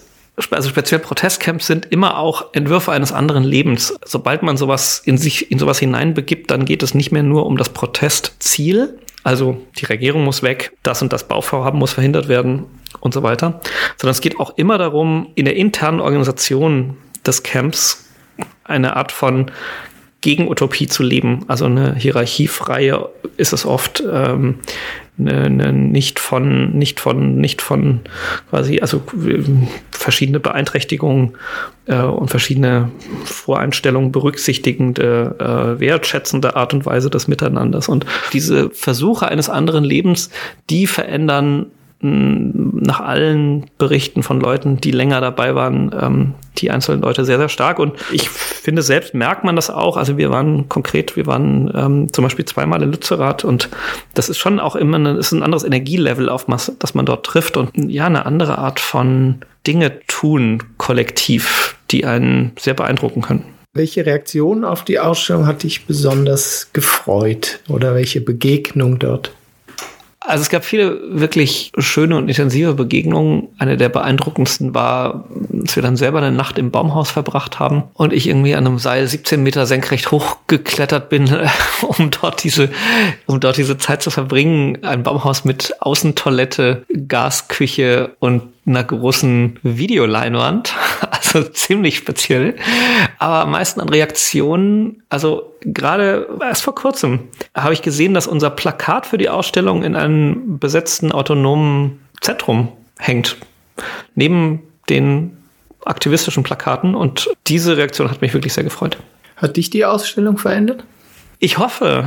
also 0.50 0.68
speziell 0.68 1.00
Protestcamps 1.00 1.66
sind 1.66 1.86
immer 1.86 2.18
auch 2.18 2.52
Entwürfe 2.52 2.92
eines 2.92 3.10
anderen 3.10 3.42
Lebens. 3.42 3.98
Sobald 4.04 4.42
man 4.42 4.56
sowas 4.56 5.02
in 5.04 5.18
sich, 5.18 5.50
in 5.50 5.58
sowas 5.58 5.78
hineinbegibt, 5.78 6.50
dann 6.50 6.64
geht 6.64 6.82
es 6.84 6.94
nicht 6.94 7.10
mehr 7.10 7.22
nur 7.24 7.46
um 7.46 7.56
das 7.56 7.70
Protestziel. 7.70 8.98
Also 9.24 9.56
die 9.78 9.86
Regierung 9.86 10.22
muss 10.22 10.42
weg, 10.42 10.76
das 10.84 11.02
und 11.02 11.12
das 11.12 11.26
Bauvorhaben 11.26 11.80
muss 11.80 11.94
verhindert 11.94 12.28
werden 12.28 12.66
und 13.00 13.14
so 13.14 13.22
weiter. 13.22 13.60
Sondern 13.96 14.12
es 14.12 14.20
geht 14.20 14.38
auch 14.38 14.56
immer 14.56 14.78
darum, 14.78 15.32
in 15.34 15.46
der 15.46 15.56
internen 15.56 16.00
Organisation 16.00 16.96
des 17.26 17.42
Camps 17.42 18.08
eine 18.64 18.96
Art 18.96 19.12
von 19.12 19.50
Gegenutopie 20.20 20.88
zu 20.88 21.02
leben. 21.02 21.44
Also 21.46 21.66
eine 21.66 21.94
hierarchiefreie 21.94 23.08
ist 23.36 23.52
es 23.52 23.64
oft 23.64 24.02
ähm, 24.10 24.56
eine, 25.18 25.44
eine 25.44 25.72
nicht 25.72 26.18
von, 26.18 26.76
nicht 26.76 27.00
von, 27.00 27.36
nicht 27.36 27.62
von 27.62 28.00
quasi, 28.50 28.80
also 28.80 29.02
verschiedene 29.90 30.40
Beeinträchtigungen 30.40 31.36
äh, 31.86 32.00
und 32.00 32.28
verschiedene 32.28 32.90
Voreinstellungen 33.24 34.10
berücksichtigende, 34.10 35.36
äh, 35.38 35.80
wertschätzende 35.80 36.56
Art 36.56 36.74
und 36.74 36.86
Weise 36.86 37.08
des 37.08 37.28
Miteinanders. 37.28 37.88
Und 37.88 38.04
diese 38.32 38.70
Versuche 38.70 39.28
eines 39.28 39.48
anderen 39.48 39.84
Lebens, 39.84 40.30
die 40.70 40.86
verändern 40.86 41.66
nach 42.00 43.00
allen 43.00 43.66
Berichten 43.78 44.22
von 44.22 44.40
Leuten, 44.40 44.80
die 44.80 44.90
länger 44.90 45.20
dabei 45.20 45.54
waren, 45.54 45.94
ähm, 45.98 46.34
die 46.58 46.70
einzelnen 46.70 47.02
Leute 47.02 47.24
sehr, 47.24 47.38
sehr 47.38 47.48
stark. 47.48 47.78
Und 47.78 47.94
ich 48.10 48.28
finde, 48.28 48.82
selbst 48.82 49.14
merkt 49.14 49.44
man 49.44 49.56
das 49.56 49.70
auch. 49.70 49.96
Also 49.96 50.16
wir 50.16 50.30
waren 50.30 50.68
konkret, 50.68 51.16
wir 51.16 51.26
waren 51.26 51.72
ähm, 51.74 52.12
zum 52.12 52.24
Beispiel 52.24 52.44
zweimal 52.44 52.82
in 52.82 52.90
Lützerath 52.90 53.44
und 53.44 53.68
das 54.14 54.28
ist 54.28 54.38
schon 54.38 54.60
auch 54.60 54.76
immer 54.76 54.96
eine, 54.96 55.16
ist 55.16 55.32
ein 55.32 55.42
anderes 55.42 55.64
Energielevel, 55.64 56.28
auf 56.28 56.46
das 56.78 56.94
man 56.94 57.06
dort 57.06 57.26
trifft 57.26 57.56
und 57.56 57.70
ja, 57.76 58.06
eine 58.06 58.26
andere 58.26 58.58
Art 58.58 58.80
von 58.80 59.40
Dinge 59.66 60.00
tun 60.06 60.62
kollektiv, 60.78 61.76
die 61.90 62.04
einen 62.04 62.52
sehr 62.58 62.74
beeindrucken 62.74 63.22
können. 63.22 63.44
Welche 63.74 64.06
Reaktion 64.06 64.64
auf 64.64 64.84
die 64.84 64.98
Ausstellung 64.98 65.46
hat 65.46 65.62
dich 65.62 65.84
besonders 65.84 66.70
gefreut 66.72 67.60
oder 67.68 67.94
welche 67.94 68.22
Begegnung 68.22 68.98
dort? 68.98 69.32
Also 70.26 70.42
es 70.42 70.48
gab 70.48 70.64
viele 70.64 70.98
wirklich 71.08 71.70
schöne 71.78 72.16
und 72.16 72.28
intensive 72.28 72.74
Begegnungen. 72.74 73.48
Eine 73.58 73.76
der 73.76 73.88
beeindruckendsten 73.88 74.74
war, 74.74 75.24
als 75.60 75.76
wir 75.76 75.82
dann 75.82 75.96
selber 75.96 76.18
eine 76.18 76.32
Nacht 76.32 76.58
im 76.58 76.70
Baumhaus 76.70 77.10
verbracht 77.10 77.58
haben 77.60 77.84
und 77.94 78.12
ich 78.12 78.26
irgendwie 78.26 78.54
an 78.54 78.66
einem 78.66 78.78
Seil 78.78 79.06
17 79.06 79.42
Meter 79.42 79.66
senkrecht 79.66 80.10
hochgeklettert 80.10 81.08
bin, 81.08 81.28
um 81.82 82.10
dort 82.10 82.42
diese, 82.42 82.70
um 83.26 83.38
dort 83.38 83.56
diese 83.56 83.78
Zeit 83.78 84.02
zu 84.02 84.10
verbringen. 84.10 84.82
Ein 84.84 85.04
Baumhaus 85.04 85.44
mit 85.44 85.74
Außentoilette, 85.80 86.84
Gasküche 87.06 88.10
und 88.18 88.42
einer 88.66 88.84
großen 88.84 89.58
Videoleinwand. 89.62 90.74
Also 91.36 91.48
ziemlich 91.52 91.96
speziell. 91.96 92.56
Aber 93.18 93.40
am 93.42 93.50
meisten 93.50 93.80
an 93.80 93.88
Reaktionen, 93.88 95.02
also 95.08 95.54
gerade 95.60 96.28
erst 96.40 96.62
vor 96.62 96.74
kurzem 96.74 97.28
habe 97.54 97.74
ich 97.74 97.82
gesehen, 97.82 98.14
dass 98.14 98.26
unser 98.26 98.50
Plakat 98.50 99.06
für 99.06 99.18
die 99.18 99.28
Ausstellung 99.28 99.82
in 99.82 99.94
einem 99.94 100.58
besetzten 100.58 101.12
autonomen 101.12 102.00
Zentrum 102.20 102.72
hängt. 102.98 103.36
Neben 104.14 104.62
den 104.88 105.36
aktivistischen 105.84 106.42
Plakaten. 106.42 106.94
Und 106.94 107.28
diese 107.46 107.76
Reaktion 107.76 108.10
hat 108.10 108.22
mich 108.22 108.34
wirklich 108.34 108.54
sehr 108.54 108.64
gefreut. 108.64 108.96
Hat 109.36 109.56
dich 109.56 109.70
die 109.70 109.84
Ausstellung 109.84 110.38
verändert? 110.38 110.84
Ich 111.38 111.58
hoffe. 111.58 112.04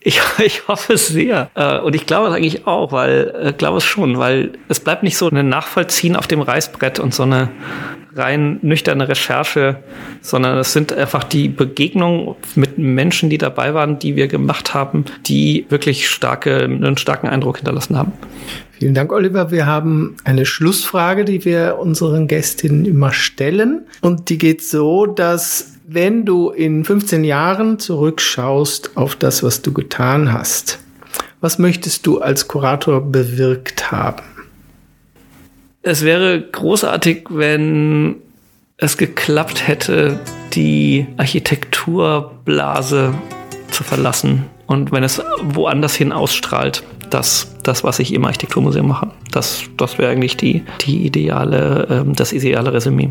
Ich, 0.00 0.20
ich 0.38 0.68
hoffe 0.68 0.94
es 0.94 1.08
sehr. 1.08 1.50
Äh, 1.54 1.78
und 1.78 1.94
ich 1.94 2.06
glaube 2.06 2.28
es 2.28 2.34
eigentlich 2.34 2.66
auch, 2.66 2.92
weil, 2.92 3.34
äh, 3.40 3.52
glaube 3.52 3.78
es 3.78 3.84
schon, 3.84 4.18
weil 4.18 4.52
es 4.68 4.80
bleibt 4.80 5.02
nicht 5.02 5.16
so 5.16 5.28
ein 5.28 5.48
Nachvollziehen 5.48 6.16
auf 6.16 6.26
dem 6.26 6.40
Reißbrett 6.40 6.98
und 6.98 7.14
so 7.14 7.24
eine 7.24 7.50
rein 8.14 8.58
nüchterne 8.62 9.08
Recherche, 9.08 9.76
sondern 10.20 10.58
es 10.58 10.72
sind 10.72 10.92
einfach 10.92 11.24
die 11.24 11.48
Begegnungen 11.48 12.34
mit 12.56 12.76
Menschen, 12.78 13.30
die 13.30 13.38
dabei 13.38 13.74
waren, 13.74 13.98
die 13.98 14.16
wir 14.16 14.26
gemacht 14.26 14.74
haben, 14.74 15.04
die 15.26 15.66
wirklich 15.68 16.08
starke, 16.08 16.64
einen 16.64 16.96
starken 16.96 17.28
Eindruck 17.28 17.58
hinterlassen 17.58 17.96
haben. 17.96 18.12
Vielen 18.72 18.94
Dank, 18.94 19.12
Oliver. 19.12 19.50
Wir 19.50 19.66
haben 19.66 20.16
eine 20.24 20.46
Schlussfrage, 20.46 21.24
die 21.24 21.44
wir 21.44 21.78
unseren 21.80 22.28
Gästinnen 22.28 22.84
immer 22.84 23.12
stellen. 23.12 23.82
Und 24.00 24.30
die 24.30 24.38
geht 24.38 24.62
so, 24.62 25.06
dass 25.06 25.77
wenn 25.90 26.26
du 26.26 26.50
in 26.50 26.84
15 26.84 27.24
Jahren 27.24 27.78
zurückschaust 27.78 28.94
auf 28.94 29.16
das, 29.16 29.42
was 29.42 29.62
du 29.62 29.72
getan 29.72 30.34
hast, 30.34 30.80
was 31.40 31.58
möchtest 31.58 32.06
du 32.06 32.20
als 32.20 32.46
Kurator 32.46 33.00
bewirkt 33.00 33.90
haben? 33.90 34.22
Es 35.80 36.04
wäre 36.04 36.42
großartig, 36.42 37.28
wenn 37.30 38.16
es 38.76 38.98
geklappt 38.98 39.66
hätte, 39.66 40.20
die 40.52 41.06
Architekturblase 41.16 43.14
zu 43.70 43.82
verlassen 43.82 44.44
und 44.66 44.92
wenn 44.92 45.04
es 45.04 45.22
woanders 45.42 45.94
hin 45.94 46.12
ausstrahlt, 46.12 46.82
das, 47.08 47.56
das 47.62 47.82
was 47.82 47.98
ich 47.98 48.12
im 48.12 48.26
Architekturmuseum 48.26 48.88
mache. 48.88 49.10
Das, 49.32 49.62
das 49.78 49.96
wäre 49.96 50.12
eigentlich 50.12 50.36
die, 50.36 50.64
die 50.82 51.06
ideale, 51.06 51.86
ähm, 51.88 52.14
das 52.14 52.34
ideale 52.34 52.74
Resümee. 52.74 53.10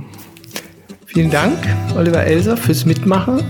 Vielen 1.08 1.32
Dank, 1.32 1.58
Oliver 1.96 2.26
Elser, 2.26 2.58
fürs 2.58 2.86
Mitmachen. 2.86 3.42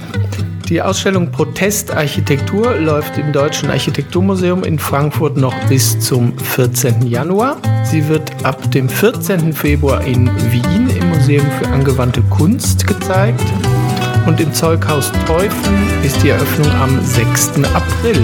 Die 0.70 0.80
Ausstellung 0.80 1.32
Protestarchitektur 1.32 2.76
läuft 2.76 3.18
im 3.18 3.34
Deutschen 3.34 3.72
Architekturmuseum 3.72 4.64
in 4.64 4.78
Frankfurt 4.78 5.38
noch 5.38 5.56
bis 5.68 6.00
zum 6.00 6.38
14. 6.38 7.08
Januar. 7.08 7.58
Sie 7.84 8.08
wird 8.08 8.46
ab 8.46 8.70
dem 8.72 8.88
14. 8.88 9.54
Februar 9.54 10.04
in 10.04 10.28
Wien 10.52 10.88
im 10.88 11.10
Museum 11.10 11.48
für 11.60 11.68
angewandte 11.70 12.22
Kunst 12.30 12.86
gezeigt. 12.86 13.44
Und 14.28 14.40
im 14.40 14.54
Zeughaus 14.54 15.12
Teufen 15.26 15.78
ist 16.04 16.22
die 16.22 16.30
Eröffnung 16.30 16.72
am 16.74 17.04
6. 17.04 17.64
April. 17.74 18.24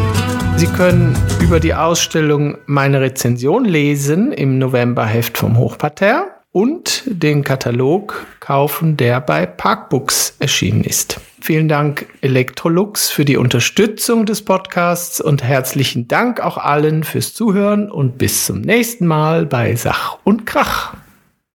Sie 0.57 0.67
können 0.67 1.17
über 1.41 1.59
die 1.59 1.73
Ausstellung 1.73 2.59
meine 2.67 3.01
Rezension 3.01 3.65
lesen 3.65 4.31
im 4.31 4.59
Novemberheft 4.59 5.39
vom 5.39 5.57
Hochparterre 5.57 6.27
und 6.51 7.03
den 7.07 7.43
Katalog 7.43 8.27
kaufen, 8.43 8.97
der 8.97 9.21
bei 9.21 9.45
Parkbooks 9.45 10.35
erschienen 10.39 10.83
ist. 10.83 11.21
Vielen 11.39 11.69
Dank 11.69 12.07
Electrolux 12.21 13.09
für 13.09 13.23
die 13.25 13.37
Unterstützung 13.37 14.25
des 14.25 14.43
Podcasts 14.43 15.21
und 15.21 15.43
herzlichen 15.43 16.09
Dank 16.09 16.41
auch 16.41 16.57
allen 16.57 17.03
fürs 17.03 17.33
Zuhören 17.33 17.89
und 17.89 18.17
bis 18.17 18.45
zum 18.45 18.59
nächsten 18.61 19.07
Mal 19.07 19.45
bei 19.45 19.75
Sach 19.75 20.19
und 20.23 20.45
Krach. 20.45 20.93